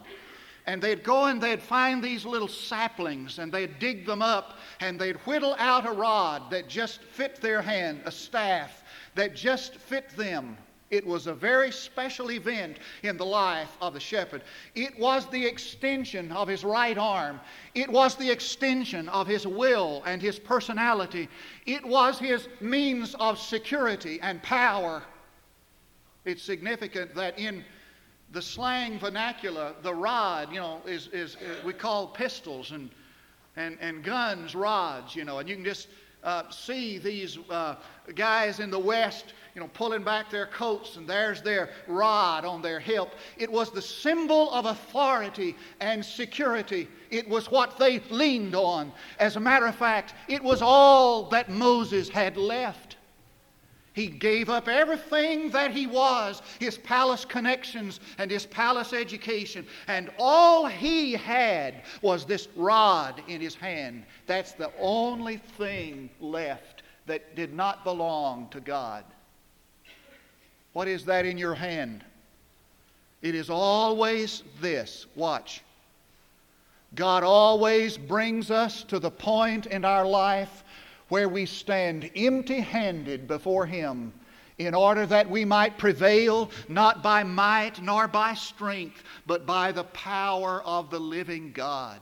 And 0.65 0.81
they'd 0.81 1.03
go 1.03 1.25
and 1.25 1.41
they'd 1.41 1.61
find 1.61 2.01
these 2.01 2.25
little 2.25 2.47
saplings 2.47 3.39
and 3.39 3.51
they'd 3.51 3.79
dig 3.79 4.05
them 4.05 4.21
up 4.21 4.57
and 4.79 4.97
they'd 4.97 5.17
whittle 5.17 5.57
out 5.59 5.85
a 5.85 5.91
rod 5.91 6.49
that 6.51 6.69
just 6.69 7.01
fit 7.01 7.41
their 7.41 7.61
hand, 7.61 8.01
a 8.05 8.11
staff 8.11 8.83
that 9.15 9.35
just 9.35 9.75
fit 9.75 10.09
them. 10.11 10.57
It 10.91 11.05
was 11.05 11.27
a 11.27 11.33
very 11.33 11.71
special 11.71 12.31
event 12.31 12.77
in 13.03 13.15
the 13.17 13.25
life 13.25 13.77
of 13.79 13.93
the 13.93 13.99
shepherd. 13.99 14.41
It 14.73 14.97
was 14.97 15.27
the 15.27 15.45
extension 15.45 16.31
of 16.31 16.47
his 16.47 16.63
right 16.63 16.97
arm. 16.97 17.39
It 17.75 17.89
was 17.89 18.15
the 18.15 18.29
extension 18.29 19.07
of 19.09 19.27
his 19.27 19.45
will 19.45 20.01
and 20.05 20.21
his 20.21 20.39
personality. 20.39 21.29
It 21.67 21.85
was 21.85 22.17
his 22.17 22.47
means 22.59 23.15
of 23.19 23.37
security 23.37 24.19
and 24.21 24.41
power. 24.41 25.03
It's 26.25 26.41
significant 26.41 27.13
that 27.15 27.37
in 27.37 27.63
the 28.31 28.41
slang 28.41 28.99
vernacular, 28.99 29.73
the 29.81 29.93
rod, 29.93 30.51
you 30.51 30.59
know, 30.59 30.81
is, 30.85 31.07
is, 31.07 31.35
uh, 31.35 31.65
we 31.65 31.73
call 31.73 32.07
pistols 32.07 32.71
and, 32.71 32.89
and, 33.55 33.77
and 33.79 34.03
guns 34.03 34.55
rods, 34.55 35.15
you 35.15 35.23
know, 35.23 35.39
and 35.39 35.49
you 35.49 35.55
can 35.55 35.65
just 35.65 35.87
uh, 36.23 36.49
see 36.49 36.97
these 36.97 37.37
uh, 37.49 37.75
guys 38.15 38.59
in 38.59 38.69
the 38.69 38.79
West, 38.79 39.33
you 39.55 39.61
know, 39.61 39.69
pulling 39.73 40.03
back 40.03 40.29
their 40.29 40.47
coats 40.47 40.97
and 40.97 41.07
there's 41.07 41.41
their 41.41 41.69
rod 41.87 42.45
on 42.45 42.61
their 42.61 42.79
hip. 42.79 43.13
It 43.37 43.51
was 43.51 43.71
the 43.71 43.81
symbol 43.81 44.51
of 44.51 44.65
authority 44.65 45.55
and 45.79 46.03
security. 46.03 46.87
It 47.09 47.27
was 47.27 47.49
what 47.49 47.77
they 47.77 47.99
leaned 48.09 48.55
on. 48.55 48.91
As 49.19 49.35
a 49.35 49.39
matter 49.39 49.65
of 49.65 49.75
fact, 49.75 50.13
it 50.27 50.43
was 50.43 50.61
all 50.61 51.29
that 51.29 51.49
Moses 51.49 52.09
had 52.09 52.37
left. 52.37 52.88
He 53.99 54.07
gave 54.07 54.49
up 54.49 54.69
everything 54.69 55.49
that 55.49 55.71
he 55.71 55.85
was 55.85 56.41
his 56.57 56.77
palace 56.77 57.25
connections 57.25 57.99
and 58.17 58.31
his 58.31 58.45
palace 58.45 58.93
education. 58.93 59.67
And 59.89 60.09
all 60.17 60.67
he 60.67 61.11
had 61.11 61.83
was 62.01 62.23
this 62.23 62.47
rod 62.55 63.21
in 63.27 63.41
his 63.41 63.55
hand. 63.55 64.05
That's 64.25 64.53
the 64.53 64.71
only 64.79 65.35
thing 65.57 66.09
left 66.21 66.83
that 67.07 67.35
did 67.35 67.53
not 67.53 67.83
belong 67.83 68.47
to 68.51 68.61
God. 68.61 69.03
What 70.71 70.87
is 70.87 71.03
that 71.03 71.25
in 71.25 71.37
your 71.37 71.55
hand? 71.55 72.05
It 73.21 73.35
is 73.35 73.49
always 73.49 74.43
this. 74.61 75.07
Watch. 75.17 75.61
God 76.95 77.23
always 77.23 77.97
brings 77.97 78.49
us 78.49 78.81
to 78.85 78.97
the 78.97 79.11
point 79.11 79.65
in 79.65 79.83
our 79.83 80.05
life 80.05 80.63
where 81.09 81.29
we 81.29 81.45
stand 81.45 82.09
empty 82.15 82.59
handed 82.59 83.27
before 83.27 83.65
Him 83.65 84.13
in 84.57 84.73
order 84.73 85.05
that 85.05 85.29
we 85.29 85.45
might 85.45 85.77
prevail 85.77 86.51
not 86.67 87.01
by 87.01 87.23
might 87.23 87.81
nor 87.81 88.07
by 88.07 88.33
strength, 88.33 89.03
but 89.25 89.45
by 89.45 89.71
the 89.71 89.85
power 89.85 90.61
of 90.63 90.89
the 90.89 90.99
living 90.99 91.51
God. 91.51 91.99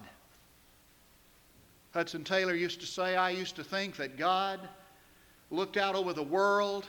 Hudson 1.92 2.24
Taylor 2.24 2.56
used 2.56 2.80
to 2.82 2.86
say, 2.86 3.16
I 3.16 3.30
used 3.30 3.56
to 3.56 3.64
think 3.64 3.96
that 3.98 4.18
God 4.18 4.60
looked 5.50 5.78
out 5.78 5.96
over 5.96 6.14
the 6.14 6.24
world 6.24 6.88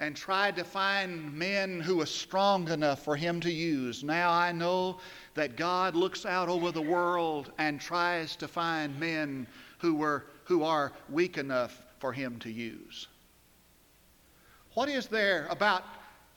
and 0.00 0.16
tried 0.16 0.56
to 0.56 0.64
find 0.64 1.32
men 1.32 1.80
who 1.80 1.98
were 1.98 2.06
strong 2.06 2.68
enough 2.68 3.04
for 3.04 3.14
him 3.14 3.40
to 3.40 3.52
use. 3.52 4.02
Now 4.02 4.32
I 4.32 4.50
know 4.50 4.98
that 5.34 5.56
God 5.56 5.94
looks 5.94 6.26
out 6.26 6.48
over 6.48 6.72
the 6.72 6.82
world 6.82 7.52
and 7.58 7.80
tries 7.80 8.34
to 8.36 8.48
find 8.48 8.98
men 8.98 9.46
who, 9.78 9.94
were, 9.94 10.24
who 10.52 10.64
are 10.64 10.92
weak 11.08 11.38
enough 11.38 11.80
for 11.98 12.12
him 12.12 12.38
to 12.38 12.50
use. 12.50 13.08
What 14.74 14.90
is 14.90 15.06
there 15.06 15.46
about 15.48 15.82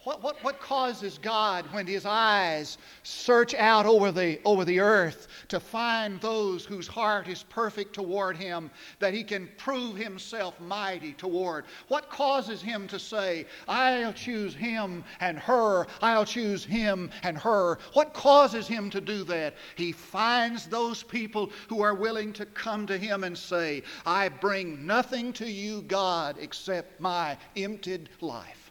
what, 0.05 0.21
what, 0.21 0.41
what 0.43 0.59
causes 0.59 1.17
God 1.17 1.65
when 1.71 1.87
his 1.87 2.05
eyes 2.05 2.77
search 3.01 3.55
out 3.55 3.87
over 3.87 4.11
the, 4.11 4.39
over 4.45 4.63
the 4.63 4.79
earth 4.79 5.27
to 5.47 5.59
find 5.59 6.21
those 6.21 6.63
whose 6.63 6.87
heart 6.87 7.27
is 7.27 7.41
perfect 7.41 7.95
toward 7.95 8.37
him, 8.37 8.69
that 8.99 9.15
he 9.15 9.23
can 9.23 9.49
prove 9.57 9.97
himself 9.97 10.59
mighty 10.59 11.13
toward? 11.13 11.65
What 11.87 12.11
causes 12.11 12.61
him 12.61 12.87
to 12.89 12.99
say, 12.99 13.47
I'll 13.67 14.13
choose 14.13 14.53
him 14.53 15.03
and 15.21 15.39
her, 15.39 15.87
I'll 16.03 16.25
choose 16.25 16.63
him 16.63 17.09
and 17.23 17.35
her? 17.39 17.79
What 17.93 18.13
causes 18.13 18.67
him 18.67 18.91
to 18.91 19.01
do 19.01 19.23
that? 19.23 19.55
He 19.75 19.91
finds 19.91 20.67
those 20.67 21.01
people 21.01 21.49
who 21.67 21.81
are 21.81 21.95
willing 21.95 22.31
to 22.33 22.45
come 22.45 22.85
to 22.85 22.97
him 22.97 23.23
and 23.23 23.35
say, 23.35 23.81
I 24.05 24.29
bring 24.29 24.85
nothing 24.85 25.33
to 25.33 25.49
you, 25.49 25.81
God, 25.81 26.37
except 26.39 27.01
my 27.01 27.37
emptied 27.55 28.09
life. 28.21 28.64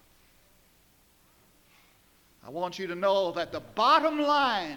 I 2.47 2.51
want 2.51 2.79
you 2.79 2.87
to 2.87 2.95
know 2.95 3.33
that 3.33 3.53
the 3.53 3.61
bottom 3.61 4.21
line, 4.21 4.77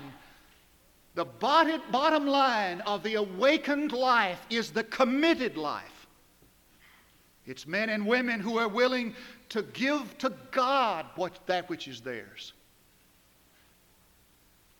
the 1.15 1.25
bottom 1.25 2.25
line 2.25 2.81
of 2.81 3.03
the 3.03 3.15
awakened 3.15 3.91
life 3.91 4.39
is 4.49 4.71
the 4.71 4.85
committed 4.85 5.57
life. 5.57 6.07
It's 7.45 7.67
men 7.67 7.89
and 7.89 8.05
women 8.05 8.39
who 8.39 8.57
are 8.57 8.67
willing 8.67 9.15
to 9.49 9.63
give 9.63 10.17
to 10.19 10.33
God 10.51 11.05
what, 11.15 11.45
that 11.47 11.69
which 11.69 11.87
is 11.87 12.01
theirs. 12.01 12.53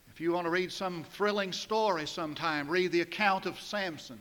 If 0.09 0.21
you 0.21 0.31
want 0.31 0.45
to 0.45 0.51
read 0.51 0.71
some 0.71 1.03
thrilling 1.03 1.51
story 1.51 2.07
sometime, 2.07 2.67
read 2.69 2.91
the 2.91 3.01
account 3.01 3.45
of 3.45 3.59
Samson. 3.59 4.19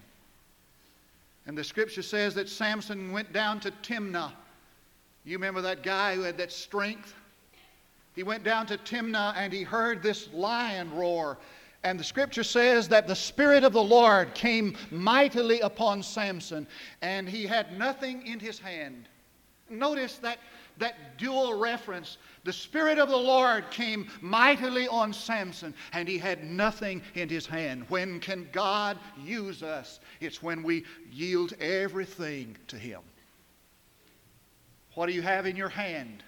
And 1.46 1.56
the 1.56 1.64
scripture 1.64 2.02
says 2.02 2.34
that 2.34 2.48
Samson 2.48 3.12
went 3.12 3.32
down 3.32 3.60
to 3.60 3.70
Timnah. 3.82 4.32
You 5.24 5.36
remember 5.36 5.62
that 5.62 5.82
guy 5.82 6.14
who 6.14 6.22
had 6.22 6.36
that 6.38 6.52
strength? 6.52 7.14
He 8.16 8.22
went 8.22 8.42
down 8.42 8.66
to 8.66 8.78
Timnah 8.78 9.34
and 9.36 9.52
he 9.52 9.62
heard 9.62 10.02
this 10.02 10.28
lion 10.32 10.92
roar. 10.92 11.36
And 11.84 12.00
the 12.00 12.04
scripture 12.04 12.42
says 12.42 12.88
that 12.88 13.06
the 13.06 13.14
Spirit 13.14 13.62
of 13.62 13.74
the 13.74 13.82
Lord 13.82 14.34
came 14.34 14.76
mightily 14.90 15.60
upon 15.60 16.02
Samson, 16.02 16.66
and 17.02 17.28
he 17.28 17.46
had 17.46 17.78
nothing 17.78 18.26
in 18.26 18.40
his 18.40 18.58
hand. 18.58 19.08
Notice 19.68 20.16
that, 20.16 20.38
that 20.78 21.18
dual 21.18 21.54
reference. 21.58 22.16
The 22.44 22.52
Spirit 22.52 22.98
of 22.98 23.08
the 23.08 23.16
Lord 23.16 23.70
came 23.70 24.08
mightily 24.20 24.88
on 24.88 25.12
Samson, 25.12 25.74
and 25.92 26.08
he 26.08 26.18
had 26.18 26.42
nothing 26.42 27.02
in 27.14 27.28
his 27.28 27.46
hand. 27.46 27.84
When 27.88 28.18
can 28.18 28.48
God 28.50 28.98
use 29.22 29.62
us? 29.62 30.00
It's 30.20 30.42
when 30.42 30.62
we 30.62 30.84
yield 31.12 31.52
everything 31.60 32.56
to 32.68 32.76
Him. 32.76 33.00
What 34.94 35.06
do 35.06 35.12
you 35.12 35.22
have 35.22 35.46
in 35.46 35.54
your 35.54 35.68
hand? 35.68 36.24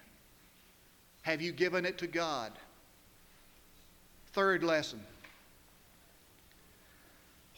Have 1.29 1.43
you 1.43 1.51
given 1.51 1.85
it 1.85 1.99
to 1.99 2.07
God? 2.07 2.53
Third 4.33 4.63
lesson. 4.63 4.99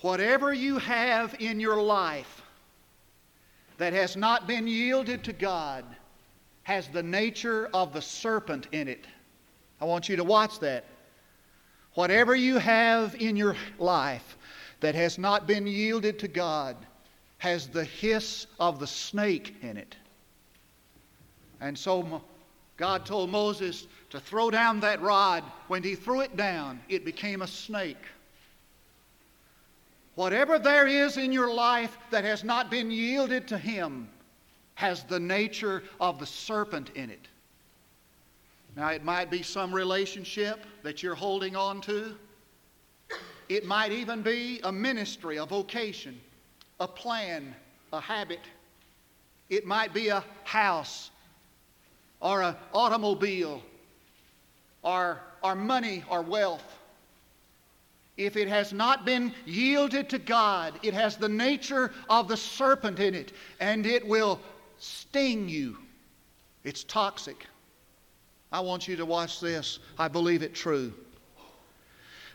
Whatever 0.01 0.51
you 0.51 0.77
have 0.77 1.37
in 1.39 1.57
your 1.57 1.81
life 1.81 2.41
that 3.77 3.93
has 3.93 4.17
not 4.17 4.45
been 4.45 4.67
yielded 4.67 5.23
to 5.23 5.31
God 5.31 5.85
has 6.63 6.89
the 6.89 7.01
nature 7.01 7.69
of 7.73 7.93
the 7.93 8.01
serpent 8.01 8.67
in 8.73 8.89
it. 8.89 9.07
I 9.79 9.85
want 9.85 10.09
you 10.09 10.17
to 10.17 10.23
watch 10.25 10.59
that. 10.59 10.83
Whatever 11.93 12.35
you 12.35 12.57
have 12.57 13.15
in 13.21 13.37
your 13.37 13.55
life 13.79 14.35
that 14.81 14.95
has 14.95 15.17
not 15.17 15.47
been 15.47 15.65
yielded 15.65 16.19
to 16.19 16.27
God 16.27 16.75
has 17.37 17.69
the 17.69 17.85
hiss 17.85 18.47
of 18.59 18.81
the 18.81 18.87
snake 18.87 19.55
in 19.61 19.77
it. 19.77 19.95
And 21.61 21.77
so 21.77 22.21
God 22.81 23.05
told 23.05 23.29
Moses 23.29 23.85
to 24.09 24.19
throw 24.19 24.49
down 24.49 24.79
that 24.79 25.03
rod. 25.03 25.43
When 25.67 25.83
he 25.83 25.93
threw 25.93 26.21
it 26.21 26.35
down, 26.35 26.81
it 26.89 27.05
became 27.05 27.43
a 27.43 27.47
snake. 27.47 28.03
Whatever 30.15 30.57
there 30.57 30.87
is 30.87 31.17
in 31.17 31.31
your 31.31 31.53
life 31.53 31.95
that 32.09 32.23
has 32.23 32.43
not 32.43 32.71
been 32.71 32.89
yielded 32.89 33.47
to 33.49 33.57
Him 33.59 34.09
has 34.73 35.03
the 35.03 35.19
nature 35.19 35.83
of 35.99 36.17
the 36.17 36.25
serpent 36.25 36.89
in 36.95 37.11
it. 37.11 37.27
Now, 38.75 38.89
it 38.89 39.03
might 39.03 39.29
be 39.29 39.43
some 39.43 39.71
relationship 39.71 40.65
that 40.81 41.03
you're 41.03 41.13
holding 41.13 41.55
on 41.55 41.81
to. 41.81 42.15
It 43.47 43.63
might 43.63 43.91
even 43.91 44.23
be 44.23 44.59
a 44.63 44.71
ministry, 44.71 45.37
a 45.37 45.45
vocation, 45.45 46.19
a 46.79 46.87
plan, 46.87 47.53
a 47.93 48.01
habit. 48.01 48.41
It 49.51 49.67
might 49.67 49.93
be 49.93 50.07
a 50.07 50.23
house, 50.45 51.11
or 52.21 52.41
an 52.41 52.55
automobile 52.73 53.61
or, 54.83 55.19
or 55.43 55.55
money 55.55 56.03
or 56.09 56.21
wealth, 56.21 56.63
if 58.17 58.37
it 58.37 58.47
has 58.47 58.71
not 58.71 59.05
been 59.05 59.33
yielded 59.45 60.09
to 60.09 60.19
God, 60.19 60.79
it 60.83 60.93
has 60.93 61.17
the 61.17 61.29
nature 61.29 61.91
of 62.09 62.27
the 62.27 62.37
serpent 62.37 62.99
in 62.99 63.15
it, 63.15 63.33
and 63.59 63.85
it 63.85 64.07
will 64.07 64.39
sting 64.77 65.49
you. 65.49 65.77
It's 66.63 66.83
toxic. 66.83 67.47
I 68.51 68.59
want 68.59 68.87
you 68.87 68.95
to 68.97 69.05
watch 69.05 69.39
this. 69.39 69.79
I 69.97 70.07
believe 70.07 70.43
it 70.43 70.53
true. 70.53 70.93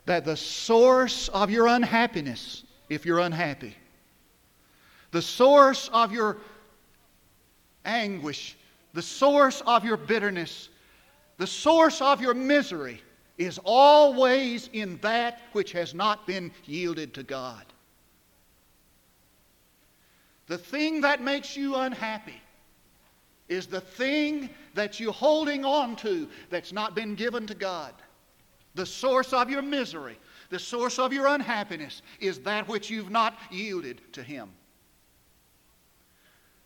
That 0.07 0.25
the 0.25 0.37
source 0.37 1.29
of 1.29 1.51
your 1.51 1.67
unhappiness, 1.69 2.65
if 2.89 3.05
you're 3.05 3.21
unhappy, 3.21 3.77
the 5.11 5.23
source 5.23 5.89
of 5.93 6.13
your 6.13 6.39
anguish, 7.85 8.57
the 8.97 9.03
source 9.03 9.63
of 9.67 9.85
your 9.85 9.99
bitterness, 9.99 10.71
the 11.37 11.47
source 11.47 12.01
of 12.01 12.23
your 12.23 12.33
misery 12.33 13.03
is 13.37 13.61
always 13.63 14.71
in 14.73 14.97
that 15.03 15.43
which 15.53 15.71
has 15.73 15.93
not 15.93 16.27
been 16.27 16.51
yielded 16.65 17.13
to 17.13 17.23
God. 17.23 17.63
The 20.47 20.57
thing 20.57 21.03
that 21.03 21.21
makes 21.21 21.59
you 21.59 21.75
unhappy 21.75 22.41
is 23.51 23.67
the 23.67 23.83
thing 23.83 24.49
that 24.73 24.99
you're 24.99 25.13
holding 25.13 25.63
on 25.63 25.95
to 25.97 26.27
that's 26.49 26.73
not 26.73 26.95
been 26.95 27.15
given 27.15 27.47
to 27.49 27.55
God. 27.55 27.93
The 28.77 28.87
source 28.87 29.35
of 29.35 29.51
your 29.51 29.61
misery, 29.61 30.19
the 30.49 30.59
source 30.59 30.99
of 30.99 31.13
your 31.13 31.27
unhappiness 31.27 32.01
is 32.19 32.39
that 32.41 32.67
which 32.67 32.89
you've 32.89 33.11
not 33.11 33.37
yielded 33.51 34.01
to 34.15 34.23
Him. 34.23 34.49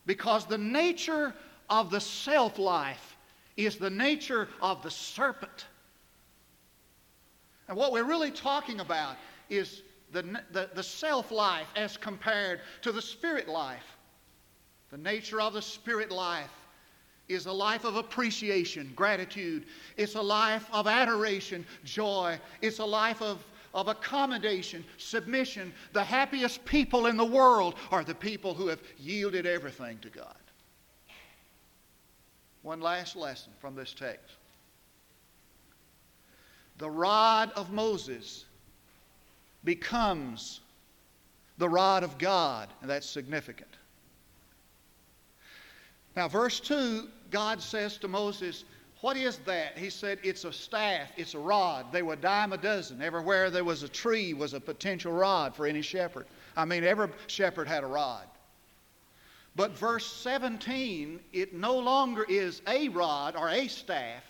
Because 0.07 0.47
the 0.47 0.59
nature 0.59 1.35
of 1.71 1.91
the 1.91 2.01
self 2.01 2.59
life 2.59 3.17
is 3.57 3.77
the 3.77 3.91
nature 3.91 4.49
of 4.61 4.83
the 4.83 4.91
serpent. 4.91 5.67
And 7.69 7.77
what 7.77 7.93
we're 7.93 8.05
really 8.05 8.33
talking 8.33 8.81
about 8.81 9.17
is 9.49 9.83
the, 10.13 10.23
the, 10.53 10.69
the 10.75 10.83
self 10.83 11.31
life 11.31 11.69
as 11.77 11.97
compared 11.97 12.61
to 12.83 12.93
the 12.93 13.01
spirit 13.01 13.49
life. 13.49 13.97
The 14.91 14.99
nature 14.99 15.41
of 15.41 15.53
the 15.53 15.63
spirit 15.63 16.11
life 16.11 16.51
is 17.29 17.47
a 17.47 17.53
life 17.53 17.85
of 17.85 17.95
appreciation, 17.95 18.93
gratitude. 18.97 19.67
It's 19.97 20.17
a 20.17 20.21
life 20.21 20.69
of 20.73 20.89
adoration, 20.89 21.65
joy. 21.85 22.41
It's 22.61 22.81
a 22.81 22.85
life 22.85 23.23
of, 23.23 23.45
of 23.73 23.87
accommodation, 23.87 24.85
submission. 24.99 25.73
The 25.93 26.03
happiest 26.03 26.65
people 26.65 27.07
in 27.07 27.17
the 27.17 27.25
world 27.25 27.77
are 27.93 28.03
the 28.03 28.17
people 28.17 28.53
who 28.53 28.67
have 28.67 28.81
yielded 28.99 29.47
everything 29.47 29.99
to 30.01 30.09
God. 30.09 30.40
One 32.63 32.81
last 32.81 33.17
lesson 33.17 33.53
from 33.59 33.75
this 33.75 33.93
text. 33.93 34.37
The 36.79 36.91
rod 36.91 37.51
of 37.57 37.71
Moses 37.73 38.47
becomes 39.65 40.61
the 41.59 41.69
rod 41.69 42.03
of 42.03 42.17
God, 42.19 42.69
and 42.81 42.89
that's 42.89 43.09
significant. 43.09 43.69
Now, 46.17 46.29
verse 46.29 46.59
2, 46.61 47.09
God 47.31 47.61
says 47.61 47.99
to 47.99 48.09
Moses, 48.09 48.65
What 49.03 49.17
is 49.17 49.39
that? 49.39 49.77
He 49.77 49.91
said, 49.91 50.19
It's 50.23 50.45
a 50.45 50.53
staff, 50.53 51.11
it's 51.17 51.35
a 51.35 51.39
rod. 51.39 51.93
They 51.93 52.03
were 52.03 52.15
a 52.15 52.17
dime 52.17 52.53
a 52.53 52.59
dozen. 52.59 53.03
Everywhere 53.03 53.51
there 53.51 53.65
was 53.65 53.83
a 53.83 53.89
tree 53.89 54.35
was 54.35 54.55
a 54.55 54.61
potential 54.61 55.13
rod 55.13 55.55
for 55.55 55.67
any 55.67 55.83
shepherd. 55.83 56.27
I 56.57 56.65
mean, 56.65 56.83
every 56.83 57.09
shepherd 57.27 57.69
had 57.69 57.85
a 57.85 57.87
rod. 57.87 58.25
But 59.57 59.77
verse 59.77 60.07
17, 60.07 61.21
it 61.33 61.55
no 61.55 61.79
longer 61.79 62.25
is 62.29 62.63
a 62.67 62.89
rod 62.89 63.37
or 63.37 63.49
a 63.49 63.69
staff. 63.69 64.25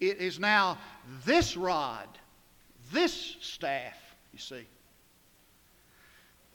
It 0.00 0.18
is 0.18 0.38
now 0.38 0.78
this 1.24 1.56
rod, 1.56 2.08
this 2.92 3.36
staff, 3.40 3.96
you 4.32 4.38
see. 4.38 4.66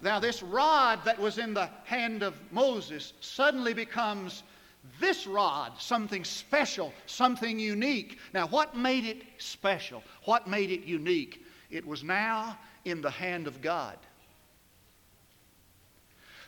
Now, 0.02 0.20
this 0.20 0.44
rod 0.44 1.00
that 1.06 1.18
was 1.18 1.38
in 1.38 1.54
the 1.54 1.70
hand 1.86 2.24
of 2.24 2.36
Moses 2.52 3.14
suddenly 3.22 3.74
becomes 3.74 4.44
this 5.00 5.26
rod, 5.26 5.74
something 5.80 6.26
special, 6.26 6.94
something 7.06 7.58
unique. 7.58 8.20
Now, 8.34 8.48
what 8.48 8.76
made 8.76 9.06
it 9.06 9.24
special? 9.38 10.04
What 10.26 10.46
made 10.46 10.72
it 10.72 10.84
unique? 10.84 11.46
It 11.72 11.88
was 11.88 12.04
now 12.04 12.58
in 12.84 13.02
the 13.02 13.10
hand 13.10 13.48
of 13.48 13.62
God. 13.62 13.98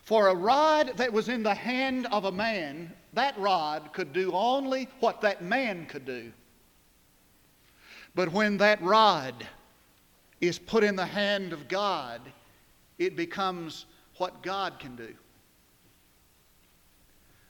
For 0.06 0.28
a 0.28 0.36
rod 0.36 0.94
that 0.98 1.12
was 1.12 1.30
in 1.30 1.42
the 1.42 1.56
hand 1.56 2.06
of 2.12 2.26
a 2.26 2.32
man, 2.32 2.94
that 3.14 3.38
rod 3.40 3.92
could 3.92 4.14
do 4.14 4.32
only 4.34 4.88
what 5.00 5.20
that 5.22 5.44
man 5.44 5.88
could 5.88 6.06
do. 6.06 6.32
But 8.14 8.32
when 8.32 8.58
that 8.58 8.82
rod 8.84 9.48
is 10.42 10.60
put 10.60 10.84
in 10.84 10.96
the 10.96 11.06
hand 11.06 11.54
of 11.54 11.68
God, 11.68 12.22
it 13.00 13.16
becomes 13.16 13.88
what 14.18 14.44
God 14.44 14.78
can 14.78 14.96
do. 14.96 15.14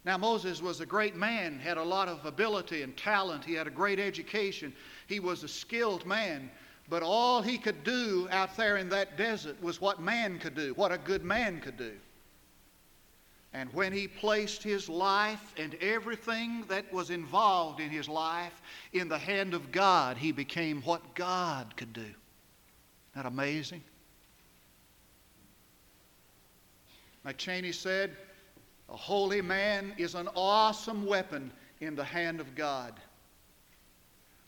Now, 0.06 0.18
Moses 0.18 0.62
was 0.62 0.80
a 0.80 0.86
great 0.86 1.16
man, 1.16 1.60
had 1.60 1.78
a 1.78 1.84
lot 1.84 2.08
of 2.08 2.26
ability 2.26 2.84
and 2.84 2.96
talent. 2.96 3.44
He 3.44 3.54
had 3.54 3.68
a 3.68 3.72
great 3.72 4.00
education. 4.00 4.74
He 5.08 5.20
was 5.20 5.44
a 5.44 5.48
skilled 5.48 6.06
man. 6.06 6.50
But 6.88 7.04
all 7.04 7.42
he 7.42 7.58
could 7.58 7.84
do 7.84 8.30
out 8.32 8.56
there 8.56 8.78
in 8.78 8.88
that 8.90 9.18
desert 9.18 9.62
was 9.62 9.82
what 9.82 10.00
man 10.00 10.40
could 10.40 10.56
do, 10.56 10.74
what 10.76 10.92
a 10.92 10.98
good 10.98 11.26
man 11.26 11.60
could 11.60 11.78
do. 11.78 11.92
And 13.56 13.72
when 13.72 13.94
he 13.94 14.06
placed 14.06 14.62
his 14.62 14.90
life 14.90 15.54
and 15.56 15.76
everything 15.76 16.66
that 16.68 16.92
was 16.92 17.10
involved 17.10 17.80
in 17.80 17.90
his 17.90 18.10
life 18.10 18.62
in 18.92 19.08
the 19.08 19.18
hand 19.18 19.54
of 19.54 19.72
God, 19.72 20.18
he 20.18 20.34
became 20.34 20.82
what 20.82 21.16
God 21.16 21.74
could 21.78 21.94
do. 21.94 22.02
Isn't 22.02 22.16
that 23.16 23.26
amazing? 23.26 23.82
Like 27.24 27.38
Cheney 27.38 27.72
said, 27.72 28.18
a 28.90 28.98
holy 28.98 29.42
man 29.42 29.94
is 29.98 30.16
an 30.16 30.28
awesome 30.36 31.06
weapon 31.06 31.50
in 31.80 31.96
the 31.96 32.04
hand 32.04 32.42
of 32.42 32.56
God. 32.56 32.94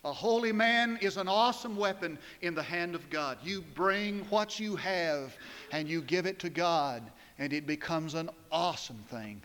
A 0.04 0.12
holy 0.12 0.52
man 0.52 1.00
is 1.02 1.16
an 1.16 1.30
awesome 1.30 1.78
weapon 1.78 2.20
in 2.42 2.54
the 2.54 2.62
hand 2.62 2.94
of 2.94 3.10
God. 3.10 3.38
You 3.42 3.64
bring 3.74 4.26
what 4.26 4.60
you 4.60 4.76
have 4.76 5.34
and 5.72 5.88
you 5.88 6.02
give 6.02 6.26
it 6.26 6.40
to 6.40 6.50
God, 6.50 7.10
and 7.40 7.54
it 7.54 7.68
becomes 7.68 8.14
an 8.14 8.30
awesome 8.52 9.04
thing. 9.10 9.42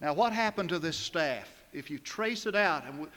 Now, 0.00 0.14
what 0.14 0.32
happened 0.32 0.68
to 0.70 0.78
this 0.78 0.96
staff? 0.96 1.48
If 1.72 1.90
you 1.90 1.98
trace 1.98 2.46
it 2.46 2.54
out, 2.54 2.84
and 2.86 3.08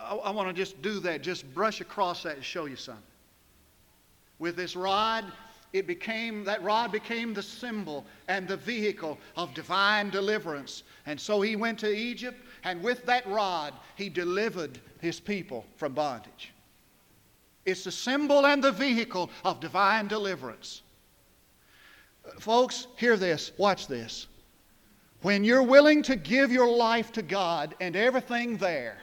I, 0.00 0.14
I 0.14 0.30
want 0.30 0.48
to 0.48 0.54
just 0.54 0.80
do 0.82 0.98
that, 1.00 1.22
just 1.22 1.52
brush 1.54 1.80
across 1.80 2.22
that 2.24 2.36
and 2.36 2.44
show 2.44 2.66
you 2.66 2.76
something. 2.76 3.02
With 4.38 4.56
this 4.56 4.74
rod, 4.74 5.24
it 5.72 5.86
became 5.86 6.44
that 6.44 6.62
rod 6.62 6.92
became 6.92 7.32
the 7.32 7.42
symbol 7.42 8.04
and 8.28 8.46
the 8.46 8.56
vehicle 8.56 9.18
of 9.36 9.54
divine 9.54 10.10
deliverance. 10.10 10.82
And 11.06 11.18
so 11.18 11.40
he 11.40 11.56
went 11.56 11.78
to 11.80 11.90
Egypt, 11.90 12.38
and 12.64 12.82
with 12.82 13.06
that 13.06 13.26
rod, 13.26 13.72
he 13.96 14.08
delivered 14.08 14.78
his 15.00 15.20
people 15.20 15.64
from 15.76 15.94
bondage. 15.94 16.52
It's 17.64 17.84
the 17.84 17.92
symbol 17.92 18.46
and 18.46 18.62
the 18.62 18.72
vehicle 18.72 19.30
of 19.44 19.60
divine 19.60 20.08
deliverance. 20.08 20.82
Folks, 22.38 22.86
hear 22.96 23.16
this, 23.16 23.52
watch 23.56 23.86
this. 23.86 24.26
When 25.22 25.44
you're 25.44 25.62
willing 25.62 26.02
to 26.04 26.16
give 26.16 26.50
your 26.50 26.68
life 26.68 27.12
to 27.12 27.22
God 27.22 27.74
and 27.80 27.94
everything 27.94 28.56
there, 28.56 28.98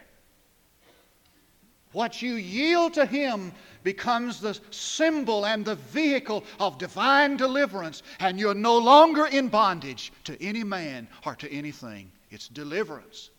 what 1.91 2.21
you 2.21 2.35
yield 2.35 2.93
to 2.95 3.05
Him 3.05 3.51
becomes 3.83 4.39
the 4.39 4.59
symbol 4.69 5.45
and 5.45 5.65
the 5.65 5.75
vehicle 5.75 6.43
of 6.59 6.77
divine 6.77 7.37
deliverance, 7.37 8.03
and 8.19 8.39
you're 8.39 8.53
no 8.53 8.77
longer 8.77 9.25
in 9.27 9.47
bondage 9.47 10.11
to 10.25 10.41
any 10.43 10.63
man 10.63 11.07
or 11.25 11.35
to 11.35 11.51
anything. 11.51 12.11
It's 12.29 12.47
deliverance. 12.47 13.31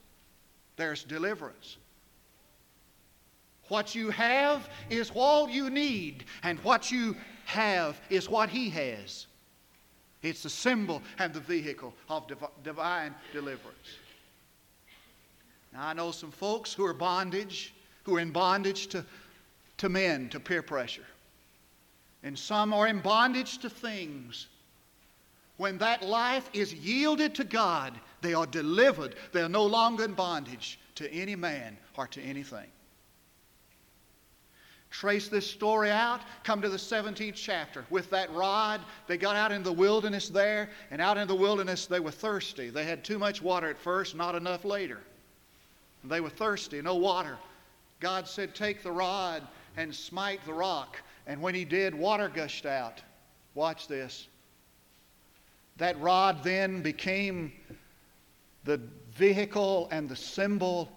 There's 0.76 1.04
deliverance. 1.04 1.76
What 3.68 3.94
you 3.94 4.10
have 4.10 4.68
is 4.88 5.12
all 5.14 5.48
you 5.48 5.70
need, 5.70 6.24
and 6.42 6.58
what 6.60 6.90
you 6.90 7.16
have 7.44 8.00
is 8.08 8.28
what 8.28 8.48
He 8.48 8.68
has. 8.70 9.26
It's 10.22 10.42
the 10.42 10.50
symbol 10.50 11.02
and 11.18 11.32
the 11.32 11.40
vehicle 11.40 11.94
of 12.08 12.26
div- 12.26 12.44
divine 12.62 13.14
deliverance. 13.32 13.98
Now, 15.72 15.88
I 15.88 15.92
know 15.92 16.10
some 16.10 16.30
folks 16.30 16.72
who 16.72 16.84
are 16.84 16.92
bondage, 16.92 17.72
who 18.04 18.16
are 18.16 18.20
in 18.20 18.30
bondage 18.30 18.88
to, 18.88 19.04
to 19.78 19.88
men, 19.88 20.28
to 20.30 20.40
peer 20.40 20.62
pressure. 20.62 21.06
And 22.22 22.38
some 22.38 22.74
are 22.74 22.86
in 22.86 23.00
bondage 23.00 23.58
to 23.58 23.70
things. 23.70 24.48
When 25.56 25.78
that 25.78 26.02
life 26.02 26.50
is 26.52 26.74
yielded 26.74 27.34
to 27.36 27.44
God, 27.44 27.98
they 28.20 28.34
are 28.34 28.46
delivered. 28.46 29.14
They 29.32 29.40
are 29.40 29.48
no 29.48 29.64
longer 29.64 30.04
in 30.04 30.14
bondage 30.14 30.78
to 30.96 31.10
any 31.12 31.36
man 31.36 31.78
or 31.96 32.06
to 32.08 32.20
anything. 32.20 32.66
Trace 34.90 35.28
this 35.28 35.48
story 35.48 35.90
out, 35.90 36.20
come 36.42 36.60
to 36.60 36.68
the 36.68 36.76
17th 36.76 37.34
chapter. 37.34 37.84
With 37.90 38.10
that 38.10 38.32
rod, 38.34 38.80
they 39.06 39.16
got 39.16 39.36
out 39.36 39.52
in 39.52 39.62
the 39.62 39.72
wilderness 39.72 40.28
there, 40.28 40.68
and 40.90 41.00
out 41.00 41.16
in 41.16 41.28
the 41.28 41.34
wilderness 41.34 41.86
they 41.86 42.00
were 42.00 42.10
thirsty. 42.10 42.70
They 42.70 42.84
had 42.84 43.04
too 43.04 43.18
much 43.18 43.40
water 43.40 43.70
at 43.70 43.78
first, 43.78 44.16
not 44.16 44.34
enough 44.34 44.64
later. 44.64 44.98
They 46.02 46.20
were 46.20 46.30
thirsty, 46.30 46.82
no 46.82 46.96
water. 46.96 47.38
God 48.00 48.26
said, 48.26 48.54
Take 48.54 48.82
the 48.82 48.90
rod 48.90 49.46
and 49.76 49.94
smite 49.94 50.44
the 50.44 50.54
rock. 50.54 51.00
And 51.26 51.40
when 51.40 51.54
he 51.54 51.64
did, 51.64 51.94
water 51.94 52.28
gushed 52.28 52.66
out. 52.66 53.00
Watch 53.54 53.86
this. 53.86 54.26
That 55.76 56.00
rod 56.00 56.42
then 56.42 56.82
became 56.82 57.52
the 58.64 58.80
vehicle 59.12 59.88
and 59.92 60.08
the 60.08 60.16
symbol 60.16 60.90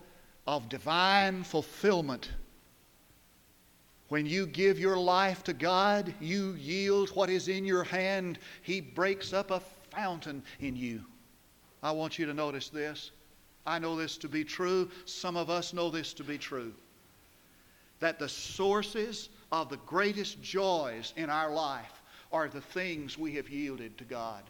of 0.47 0.67
divine 0.67 1.43
fulfillment 1.43 2.31
when 4.13 4.27
you 4.27 4.45
give 4.45 4.77
your 4.77 4.95
life 4.95 5.43
to 5.43 5.53
God, 5.53 6.13
you 6.19 6.51
yield 6.51 7.09
what 7.15 7.31
is 7.31 7.47
in 7.47 7.65
your 7.65 7.83
hand. 7.83 8.37
He 8.61 8.79
breaks 8.79 9.33
up 9.33 9.49
a 9.49 9.59
fountain 9.89 10.43
in 10.59 10.75
you. 10.75 11.03
I 11.81 11.93
want 11.93 12.19
you 12.19 12.27
to 12.27 12.33
notice 12.35 12.69
this. 12.69 13.09
I 13.65 13.79
know 13.79 13.95
this 13.95 14.15
to 14.17 14.29
be 14.29 14.43
true. 14.43 14.91
Some 15.05 15.35
of 15.35 15.49
us 15.49 15.73
know 15.73 15.89
this 15.89 16.13
to 16.13 16.23
be 16.23 16.37
true. 16.37 16.75
That 18.01 18.19
the 18.19 18.29
sources 18.29 19.29
of 19.51 19.69
the 19.69 19.77
greatest 19.77 20.39
joys 20.43 21.11
in 21.17 21.31
our 21.31 21.51
life 21.51 22.03
are 22.31 22.47
the 22.47 22.61
things 22.61 23.17
we 23.17 23.33
have 23.33 23.49
yielded 23.49 23.97
to 23.97 24.03
God. 24.03 24.43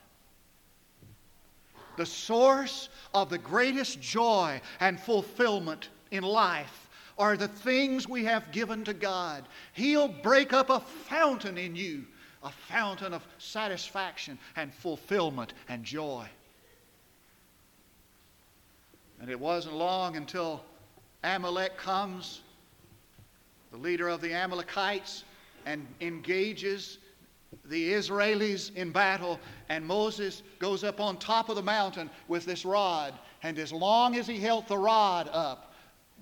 The 1.95 2.06
source 2.06 2.89
of 3.13 3.30
the 3.30 3.38
greatest 3.38 4.02
joy 4.02 4.60
and 4.82 4.99
fulfillment 4.99 5.88
in 6.12 6.23
life 6.23 6.89
are 7.17 7.38
the 7.38 7.47
things 7.47 8.08
we 8.08 8.26
have 8.26 8.52
given 8.52 8.84
to 8.86 8.93
God. 8.93 9.47
He'll 9.73 10.08
break 10.08 10.54
up 10.54 10.69
a 10.69 10.80
fountain 10.80 11.58
in 11.58 11.76
you, 11.76 12.06
a 12.43 12.49
fountain 12.49 13.13
of 13.13 13.26
satisfaction 13.38 14.38
and 14.56 14.73
fulfillment 14.73 15.54
and 15.69 15.84
joy. 15.84 16.28
And 19.21 19.30
it 19.30 19.39
wasn't 19.39 19.76
long 19.76 20.17
until 20.17 20.63
Amalek 21.23 21.78
comes, 21.78 22.41
the 23.71 23.78
leader 23.78 24.10
of 24.10 24.19
the 24.21 24.34
Amalekites, 24.34 25.23
and 25.65 25.88
engages 26.02 26.97
the 27.65 27.93
Israelis 27.93 28.76
in 28.76 28.91
battle. 28.91 29.39
And 29.69 29.86
Moses 29.86 30.43
goes 30.60 30.84
up 30.84 30.99
on 30.99 31.17
top 31.17 31.49
of 31.49 31.56
the 31.56 31.62
mountain 31.62 32.10
with 32.28 32.45
this 32.45 32.65
rod. 32.65 33.13
And 33.43 33.58
as 33.60 33.71
long 33.71 34.17
as 34.17 34.28
he 34.28 34.39
held 34.39 34.67
the 34.67 34.78
rod 34.78 35.30
up, 35.32 35.72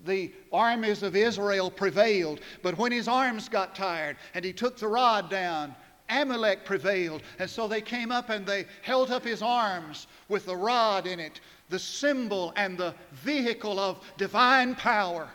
the 0.06 0.34
armies 0.52 1.04
of 1.04 1.16
Israel 1.16 1.70
prevailed. 1.72 2.42
But 2.62 2.78
when 2.78 2.92
his 2.92 3.08
arms 3.08 3.50
got 3.50 3.76
tired 3.76 4.18
and 4.34 4.44
he 4.44 4.54
took 4.54 4.78
the 4.78 4.88
rod 4.88 5.30
down, 5.30 5.76
Amalek 6.10 6.66
prevailed. 6.66 7.22
And 7.40 7.50
so 7.50 7.68
they 7.68 7.82
came 7.82 8.12
up 8.12 8.30
and 8.30 8.46
they 8.46 8.66
held 8.82 9.12
up 9.12 9.24
his 9.24 9.42
arms 9.42 10.08
with 10.28 10.46
the 10.46 10.56
rod 10.56 11.08
in 11.08 11.20
it, 11.20 11.40
the 11.70 11.80
symbol 11.80 12.54
and 12.56 12.78
the 12.78 12.94
vehicle 13.12 13.80
of 13.80 14.02
divine 14.18 14.76
power. 14.76 15.30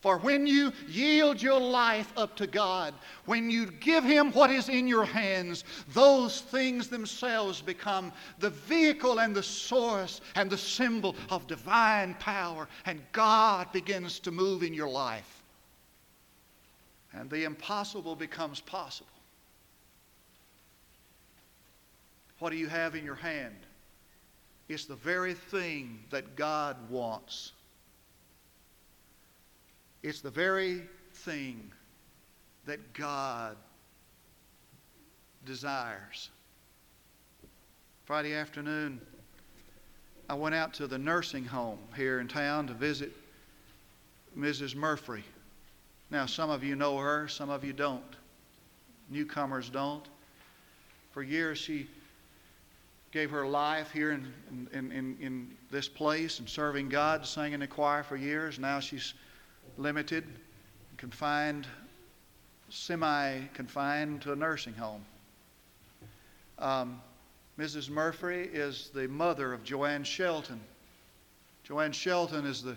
For 0.00 0.18
when 0.18 0.46
you 0.46 0.72
yield 0.86 1.42
your 1.42 1.58
life 1.58 2.12
up 2.16 2.36
to 2.36 2.46
God, 2.46 2.94
when 3.24 3.50
you 3.50 3.66
give 3.66 4.04
Him 4.04 4.30
what 4.32 4.50
is 4.50 4.68
in 4.68 4.86
your 4.86 5.04
hands, 5.04 5.64
those 5.92 6.40
things 6.40 6.86
themselves 6.86 7.60
become 7.60 8.12
the 8.38 8.50
vehicle 8.50 9.18
and 9.18 9.34
the 9.34 9.42
source 9.42 10.20
and 10.36 10.48
the 10.48 10.58
symbol 10.58 11.16
of 11.30 11.48
divine 11.48 12.14
power, 12.14 12.68
and 12.86 13.02
God 13.10 13.72
begins 13.72 14.20
to 14.20 14.30
move 14.30 14.62
in 14.62 14.72
your 14.72 14.88
life. 14.88 15.42
And 17.12 17.28
the 17.28 17.42
impossible 17.44 18.14
becomes 18.14 18.60
possible. 18.60 19.08
What 22.38 22.50
do 22.50 22.56
you 22.56 22.68
have 22.68 22.94
in 22.94 23.04
your 23.04 23.16
hand? 23.16 23.56
It's 24.68 24.84
the 24.84 24.94
very 24.94 25.34
thing 25.34 25.98
that 26.10 26.36
God 26.36 26.76
wants. 26.88 27.52
It's 30.02 30.20
the 30.20 30.30
very 30.30 30.82
thing 31.12 31.72
that 32.66 32.92
God 32.92 33.56
desires. 35.44 36.30
Friday 38.04 38.34
afternoon, 38.34 39.00
I 40.28 40.34
went 40.34 40.54
out 40.54 40.74
to 40.74 40.86
the 40.86 40.98
nursing 40.98 41.44
home 41.44 41.78
here 41.96 42.20
in 42.20 42.28
town 42.28 42.66
to 42.68 42.74
visit 42.74 43.12
Mrs. 44.36 44.74
Murphy. 44.74 45.24
Now, 46.10 46.26
some 46.26 46.50
of 46.50 46.62
you 46.62 46.76
know 46.76 46.96
her, 46.98 47.28
some 47.28 47.50
of 47.50 47.64
you 47.64 47.72
don't. 47.72 48.02
Newcomers 49.10 49.68
don't. 49.68 50.06
For 51.12 51.22
years, 51.22 51.58
she 51.58 51.88
gave 53.10 53.30
her 53.30 53.46
life 53.46 53.90
here 53.90 54.12
in, 54.12 54.32
in, 54.72 54.92
in, 54.92 55.16
in 55.20 55.50
this 55.70 55.88
place 55.88 56.38
and 56.38 56.48
serving 56.48 56.88
God, 56.88 57.26
sang 57.26 57.52
in 57.52 57.60
the 57.60 57.66
choir 57.66 58.02
for 58.02 58.16
years. 58.16 58.58
Now 58.58 58.80
she's 58.80 59.14
limited, 59.76 60.24
confined, 60.96 61.66
semi 62.70 63.40
confined 63.54 64.22
to 64.22 64.32
a 64.32 64.36
nursing 64.36 64.74
home. 64.74 65.04
Um, 66.58 67.00
Mrs. 67.58 67.90
Murphy 67.90 68.48
is 68.52 68.90
the 68.94 69.08
mother 69.08 69.52
of 69.52 69.64
Joanne 69.64 70.04
Shelton. 70.04 70.60
Joanne 71.64 71.92
Shelton 71.92 72.46
is 72.46 72.62
the, 72.62 72.76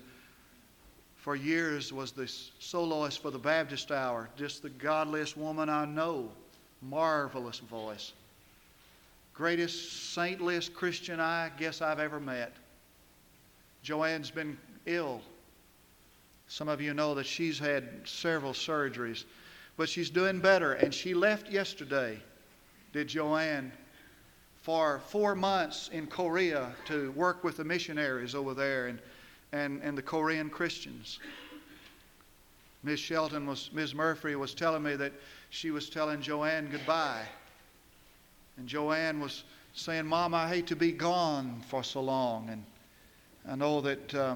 for 1.15 1.35
years, 1.35 1.93
was 1.93 2.11
the 2.11 2.27
soloist 2.59 3.21
for 3.21 3.31
the 3.31 3.39
Baptist 3.39 3.91
Hour, 3.91 4.29
just 4.35 4.63
the 4.63 4.69
godliest 4.69 5.37
woman 5.37 5.69
I 5.69 5.85
know. 5.85 6.29
Marvelous 6.81 7.59
voice. 7.59 8.13
Greatest, 9.33 10.15
saintliest 10.15 10.73
Christian 10.73 11.19
I 11.19 11.51
guess 11.57 11.81
I've 11.81 11.99
ever 11.99 12.19
met. 12.19 12.53
Joanne's 13.83 14.31
been 14.31 14.57
ill. 14.85 15.21
Some 16.51 16.67
of 16.67 16.81
you 16.81 16.93
know 16.93 17.15
that 17.15 17.25
she's 17.25 17.57
had 17.57 17.87
several 18.03 18.51
surgeries, 18.51 19.23
but 19.77 19.87
she's 19.87 20.09
doing 20.09 20.41
better. 20.41 20.73
And 20.73 20.93
she 20.93 21.13
left 21.13 21.49
yesterday, 21.49 22.19
did 22.91 23.07
Joanne, 23.07 23.71
for 24.61 24.99
four 25.07 25.33
months 25.33 25.89
in 25.93 26.07
Korea 26.07 26.75
to 26.87 27.11
work 27.13 27.45
with 27.45 27.55
the 27.55 27.63
missionaries 27.63 28.35
over 28.35 28.53
there 28.53 28.87
and, 28.87 28.99
and, 29.53 29.81
and 29.81 29.97
the 29.97 30.01
Korean 30.01 30.49
Christians. 30.49 31.19
Miss 32.83 32.99
Shelton 32.99 33.47
was, 33.47 33.69
Ms. 33.71 33.95
Murphy 33.95 34.35
was 34.35 34.53
telling 34.53 34.83
me 34.83 34.97
that 34.97 35.13
she 35.51 35.71
was 35.71 35.89
telling 35.89 36.21
Joanne 36.21 36.67
goodbye. 36.69 37.23
And 38.57 38.67
Joanne 38.67 39.21
was 39.21 39.45
saying, 39.73 40.05
Mom, 40.05 40.33
I 40.33 40.49
hate 40.49 40.67
to 40.67 40.75
be 40.75 40.91
gone 40.91 41.63
for 41.69 41.81
so 41.81 42.01
long. 42.01 42.49
And 42.49 42.65
I 43.47 43.55
know 43.55 43.79
that 43.79 44.13
uh, 44.13 44.35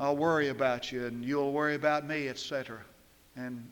I'll 0.00 0.16
worry 0.16 0.48
about 0.48 0.90
you 0.90 1.04
and 1.04 1.22
you'll 1.22 1.52
worry 1.52 1.74
about 1.74 2.06
me, 2.06 2.28
etc. 2.28 2.78
And 3.36 3.68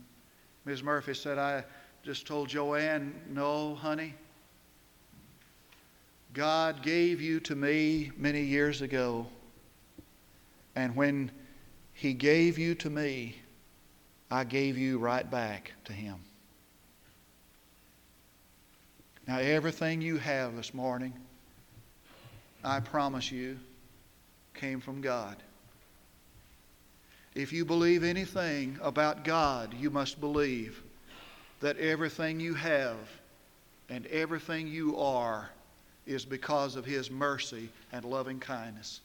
Ms. 0.66 0.82
Murphy 0.82 1.14
said, 1.14 1.38
I 1.38 1.64
just 2.02 2.26
told 2.26 2.50
Joanne, 2.50 3.18
No, 3.30 3.74
honey, 3.74 4.14
God 6.34 6.82
gave 6.82 7.22
you 7.22 7.40
to 7.40 7.56
me 7.56 8.12
many 8.18 8.42
years 8.42 8.82
ago. 8.82 9.26
And 10.76 10.94
when 10.94 11.30
He 11.94 12.12
gave 12.12 12.58
you 12.58 12.74
to 12.74 12.90
me, 12.90 13.36
I 14.30 14.44
gave 14.44 14.76
you 14.76 14.98
right 14.98 15.28
back 15.28 15.72
to 15.86 15.94
Him. 15.94 16.16
Now, 19.26 19.38
everything 19.38 20.02
you 20.02 20.18
have 20.18 20.56
this 20.56 20.74
morning, 20.74 21.14
I 22.62 22.80
promise 22.80 23.32
you, 23.32 23.58
came 24.52 24.80
from 24.80 25.00
God. 25.00 25.42
If 27.38 27.52
you 27.52 27.64
believe 27.64 28.02
anything 28.02 28.80
about 28.82 29.22
God, 29.22 29.72
you 29.72 29.90
must 29.90 30.18
believe 30.18 30.82
that 31.60 31.78
everything 31.78 32.40
you 32.40 32.52
have 32.54 32.96
and 33.88 34.06
everything 34.06 34.66
you 34.66 34.98
are 34.98 35.48
is 36.04 36.24
because 36.24 36.74
of 36.74 36.84
His 36.84 37.12
mercy 37.12 37.68
and 37.92 38.04
loving 38.04 38.40
kindness. 38.40 39.02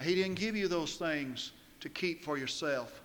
He 0.00 0.14
didn't 0.14 0.36
give 0.36 0.56
you 0.56 0.68
those 0.68 0.94
things 0.94 1.52
to 1.80 1.90
keep 1.90 2.24
for 2.24 2.38
yourself. 2.38 3.02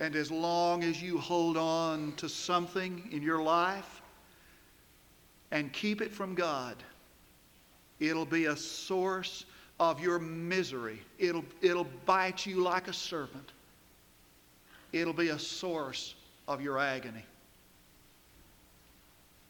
And 0.00 0.16
as 0.16 0.30
long 0.30 0.82
as 0.82 1.02
you 1.02 1.18
hold 1.18 1.58
on 1.58 2.14
to 2.16 2.30
something 2.30 3.06
in 3.12 3.20
your 3.20 3.42
life 3.42 4.00
and 5.50 5.70
keep 5.74 6.00
it 6.00 6.14
from 6.14 6.34
God, 6.34 6.76
it'll 8.00 8.24
be 8.24 8.46
a 8.46 8.56
source 8.56 9.44
of 9.80 10.00
your 10.00 10.18
misery. 10.18 11.00
It'll, 11.18 11.44
it'll 11.60 11.86
bite 12.04 12.46
you 12.46 12.62
like 12.62 12.88
a 12.88 12.92
serpent. 12.92 13.52
It'll 14.92 15.12
be 15.12 15.28
a 15.28 15.38
source 15.38 16.14
of 16.46 16.60
your 16.60 16.78
agony. 16.78 17.24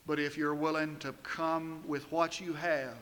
But 0.07 0.19
if 0.19 0.37
you're 0.37 0.55
willing 0.55 0.97
to 0.99 1.13
come 1.23 1.83
with 1.87 2.11
what 2.11 2.41
you 2.41 2.53
have, 2.55 2.97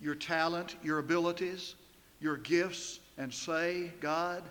your 0.00 0.14
talent, 0.14 0.76
your 0.82 0.98
abilities, 0.98 1.74
your 2.20 2.36
gifts, 2.36 3.00
and 3.18 3.32
say, 3.32 3.90
God, 4.00 4.42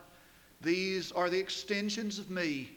these 0.62 1.12
are 1.12 1.30
the 1.30 1.40
extensions 1.40 2.20
of 2.20 2.30
me. 2.30 2.72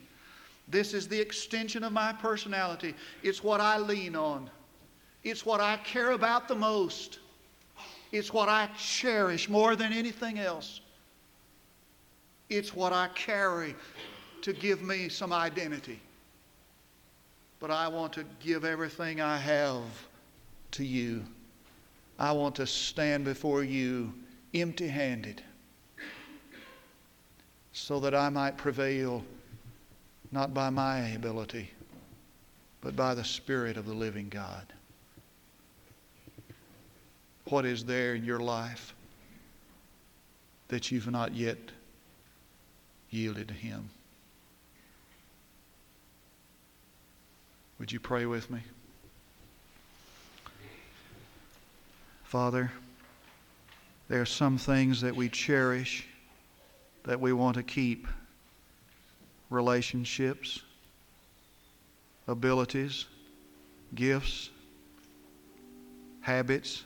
This 0.68 0.94
is 0.94 1.08
the 1.08 1.20
extension 1.20 1.82
of 1.82 1.92
my 1.92 2.12
personality. 2.12 2.94
It's 3.22 3.42
what 3.42 3.60
I 3.60 3.78
lean 3.78 4.14
on. 4.14 4.48
It's 5.24 5.44
what 5.44 5.60
I 5.60 5.76
care 5.78 6.12
about 6.12 6.48
the 6.48 6.54
most. 6.54 7.18
It's 8.12 8.32
what 8.32 8.48
I 8.48 8.68
cherish 8.78 9.48
more 9.48 9.74
than 9.74 9.92
anything 9.92 10.38
else. 10.38 10.80
It's 12.48 12.74
what 12.74 12.92
I 12.92 13.08
carry 13.14 13.74
to 14.42 14.52
give 14.52 14.82
me 14.82 15.08
some 15.08 15.32
identity 15.32 16.00
but 17.62 17.70
I 17.70 17.86
want 17.86 18.12
to 18.14 18.24
give 18.40 18.64
everything 18.64 19.20
I 19.20 19.36
have 19.36 19.84
to 20.72 20.84
you. 20.84 21.22
I 22.18 22.32
want 22.32 22.56
to 22.56 22.66
stand 22.66 23.24
before 23.24 23.62
you 23.62 24.12
empty 24.52 24.88
handed 24.88 25.44
so 27.72 28.00
that 28.00 28.16
I 28.16 28.30
might 28.30 28.56
prevail 28.56 29.22
not 30.32 30.52
by 30.52 30.70
my 30.70 31.10
ability, 31.10 31.70
but 32.80 32.96
by 32.96 33.14
the 33.14 33.22
Spirit 33.22 33.76
of 33.76 33.86
the 33.86 33.94
living 33.94 34.28
God. 34.28 34.66
What 37.44 37.64
is 37.64 37.84
there 37.84 38.14
in 38.14 38.24
your 38.24 38.40
life 38.40 38.94
that 40.68 40.90
you've 40.90 41.10
not 41.10 41.34
yet 41.34 41.58
yielded 43.10 43.48
to 43.48 43.54
Him? 43.54 43.90
Would 47.78 47.92
you 47.92 48.00
pray 48.00 48.26
with 48.26 48.50
me? 48.50 48.60
Father, 52.24 52.72
there 54.08 54.20
are 54.20 54.26
some 54.26 54.56
things 54.56 55.00
that 55.00 55.14
we 55.14 55.28
cherish 55.28 56.06
that 57.04 57.20
we 57.20 57.32
want 57.32 57.56
to 57.56 57.62
keep 57.62 58.06
relationships, 59.50 60.62
abilities, 62.26 63.06
gifts, 63.94 64.48
habits. 66.20 66.84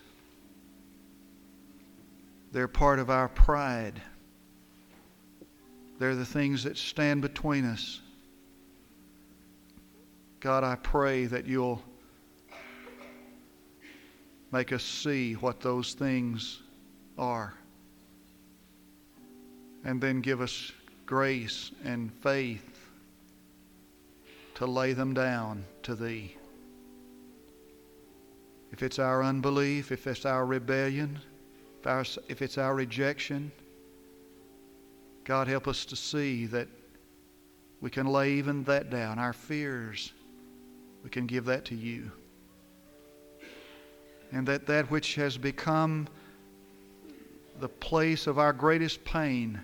They're 2.52 2.68
part 2.68 2.98
of 2.98 3.10
our 3.10 3.28
pride. 3.28 4.00
They're 5.98 6.14
the 6.14 6.26
things 6.26 6.64
that 6.64 6.76
stand 6.76 7.22
between 7.22 7.64
us 7.64 8.00
God, 10.46 10.62
I 10.62 10.76
pray 10.76 11.26
that 11.26 11.46
you'll 11.46 11.82
make 14.52 14.72
us 14.72 14.84
see 14.84 15.32
what 15.32 15.60
those 15.60 15.94
things 15.94 16.62
are. 17.18 17.54
And 19.84 20.00
then 20.00 20.20
give 20.20 20.40
us 20.40 20.70
grace 21.04 21.72
and 21.84 22.12
faith 22.22 22.88
to 24.54 24.66
lay 24.66 24.92
them 24.92 25.14
down 25.14 25.64
to 25.82 25.96
Thee. 25.96 26.36
If 28.70 28.84
it's 28.84 29.00
our 29.00 29.24
unbelief, 29.24 29.90
if 29.90 30.06
it's 30.06 30.24
our 30.24 30.46
rebellion, 30.46 31.18
if, 31.86 32.42
it's 32.42 32.58
our 32.58 32.74
rejection, 32.74 33.52
God, 35.24 35.46
help 35.46 35.68
us 35.68 35.84
to 35.86 35.96
see 35.96 36.46
that 36.46 36.68
we 37.80 37.90
can 37.90 38.06
lay 38.06 38.32
even 38.32 38.64
that 38.64 38.90
down, 38.90 39.18
our 39.18 39.32
fears 39.32 40.12
we 41.04 41.10
can 41.10 41.26
give 41.26 41.44
that 41.44 41.64
to 41.66 41.76
you. 41.76 42.10
And 44.32 44.48
that 44.48 44.66
that 44.66 44.90
which 44.90 45.14
has 45.14 45.38
become 45.38 46.08
the 47.60 47.68
place 47.68 48.26
of 48.26 48.40
our 48.40 48.52
greatest 48.52 49.04
pain 49.04 49.60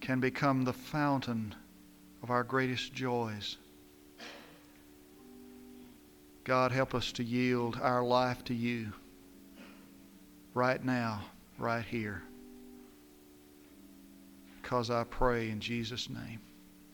can 0.00 0.18
become 0.18 0.64
the 0.64 0.72
fountain 0.72 1.54
of 2.24 2.30
our 2.30 2.42
greatest 2.42 2.92
joys. 2.92 3.56
God, 6.42 6.72
help 6.72 6.94
us 6.94 7.12
to 7.12 7.22
yield 7.22 7.78
our 7.80 8.02
life 8.02 8.42
to 8.46 8.54
you 8.54 8.92
right 10.54 10.82
now, 10.84 11.20
right 11.58 11.84
here. 11.84 12.22
Because 14.62 14.88
I 14.88 15.04
pray 15.04 15.50
in 15.50 15.60
Jesus' 15.60 16.08
name. 16.08 16.40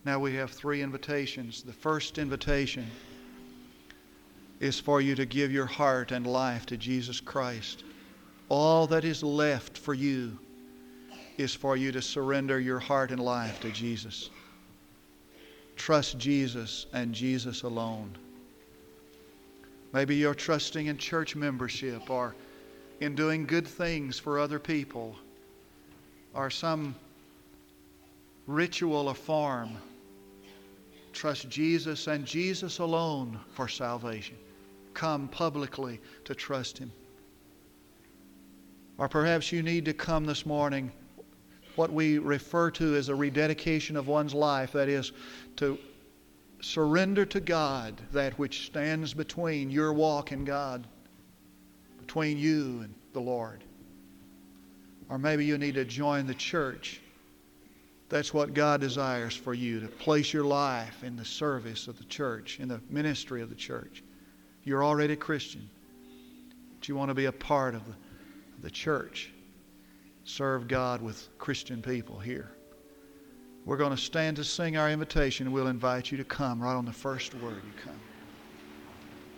Now 0.04 0.18
we 0.18 0.34
have 0.34 0.50
three 0.50 0.82
invitations. 0.82 1.62
The 1.62 1.72
first 1.72 2.18
invitation 2.18 2.86
is 4.58 4.80
for 4.80 5.00
you 5.00 5.14
to 5.14 5.26
give 5.26 5.52
your 5.52 5.66
heart 5.66 6.10
and 6.10 6.26
life 6.26 6.66
to 6.66 6.76
Jesus 6.76 7.20
Christ. 7.20 7.84
All 8.48 8.86
that 8.88 9.04
is 9.04 9.22
left 9.22 9.78
for 9.78 9.94
you 9.94 10.38
is 11.38 11.54
for 11.54 11.76
you 11.76 11.92
to 11.92 12.02
surrender 12.02 12.58
your 12.58 12.78
heart 12.78 13.10
and 13.10 13.20
life 13.20 13.60
to 13.60 13.70
Jesus. 13.70 14.30
Trust 15.76 16.18
Jesus 16.18 16.86
and 16.92 17.14
Jesus 17.14 17.62
alone. 17.62 18.16
Maybe 19.92 20.16
you're 20.16 20.34
trusting 20.34 20.86
in 20.86 20.98
church 20.98 21.34
membership 21.34 22.10
or 22.10 22.34
in 23.00 23.14
doing 23.14 23.46
good 23.46 23.66
things 23.66 24.18
for 24.18 24.38
other 24.38 24.58
people 24.58 25.16
or 26.34 26.50
some 26.50 26.94
ritual 28.46 29.08
or 29.08 29.14
form. 29.14 29.70
Trust 31.12 31.48
Jesus 31.48 32.06
and 32.06 32.24
Jesus 32.24 32.78
alone 32.78 33.40
for 33.52 33.68
salvation. 33.68 34.36
Come 34.94 35.28
publicly 35.28 36.00
to 36.24 36.34
trust 36.34 36.78
Him. 36.78 36.92
Or 38.98 39.08
perhaps 39.08 39.50
you 39.50 39.62
need 39.62 39.84
to 39.86 39.94
come 39.94 40.24
this 40.24 40.44
morning, 40.44 40.92
what 41.76 41.90
we 41.90 42.18
refer 42.18 42.70
to 42.72 42.96
as 42.96 43.08
a 43.08 43.14
rededication 43.14 43.96
of 43.96 44.08
one's 44.08 44.34
life, 44.34 44.72
that 44.72 44.88
is, 44.88 45.12
to 45.56 45.78
surrender 46.60 47.24
to 47.24 47.40
God 47.40 48.00
that 48.12 48.38
which 48.38 48.66
stands 48.66 49.14
between 49.14 49.70
your 49.70 49.92
walk 49.92 50.32
and 50.32 50.46
God, 50.46 50.86
between 52.10 52.38
you 52.38 52.80
and 52.82 52.92
the 53.12 53.20
Lord. 53.20 53.62
Or 55.08 55.16
maybe 55.16 55.44
you 55.44 55.56
need 55.56 55.76
to 55.76 55.84
join 55.84 56.26
the 56.26 56.34
church. 56.34 57.00
That's 58.08 58.34
what 58.34 58.52
God 58.52 58.80
desires 58.80 59.36
for 59.36 59.54
you 59.54 59.78
to 59.78 59.86
place 59.86 60.32
your 60.32 60.42
life 60.42 61.04
in 61.04 61.14
the 61.14 61.24
service 61.24 61.86
of 61.86 61.98
the 61.98 62.04
church, 62.06 62.58
in 62.58 62.66
the 62.66 62.80
ministry 62.90 63.42
of 63.42 63.48
the 63.48 63.54
church. 63.54 64.02
You're 64.64 64.82
already 64.82 65.12
a 65.12 65.16
Christian, 65.16 65.70
but 66.76 66.88
you 66.88 66.96
want 66.96 67.10
to 67.10 67.14
be 67.14 67.26
a 67.26 67.32
part 67.32 67.76
of 67.76 67.84
the, 67.84 67.92
of 67.92 68.62
the 68.62 68.72
church. 68.72 69.30
Serve 70.24 70.66
God 70.66 71.00
with 71.00 71.28
Christian 71.38 71.80
people 71.80 72.18
here. 72.18 72.50
We're 73.64 73.76
going 73.76 73.94
to 73.94 74.02
stand 74.02 74.36
to 74.38 74.44
sing 74.44 74.76
our 74.76 74.90
invitation, 74.90 75.46
and 75.46 75.54
we'll 75.54 75.68
invite 75.68 76.10
you 76.10 76.18
to 76.18 76.24
come 76.24 76.60
right 76.60 76.74
on 76.74 76.86
the 76.86 76.92
first 76.92 77.34
word 77.34 77.62
you 77.64 77.82
come. 77.84 78.00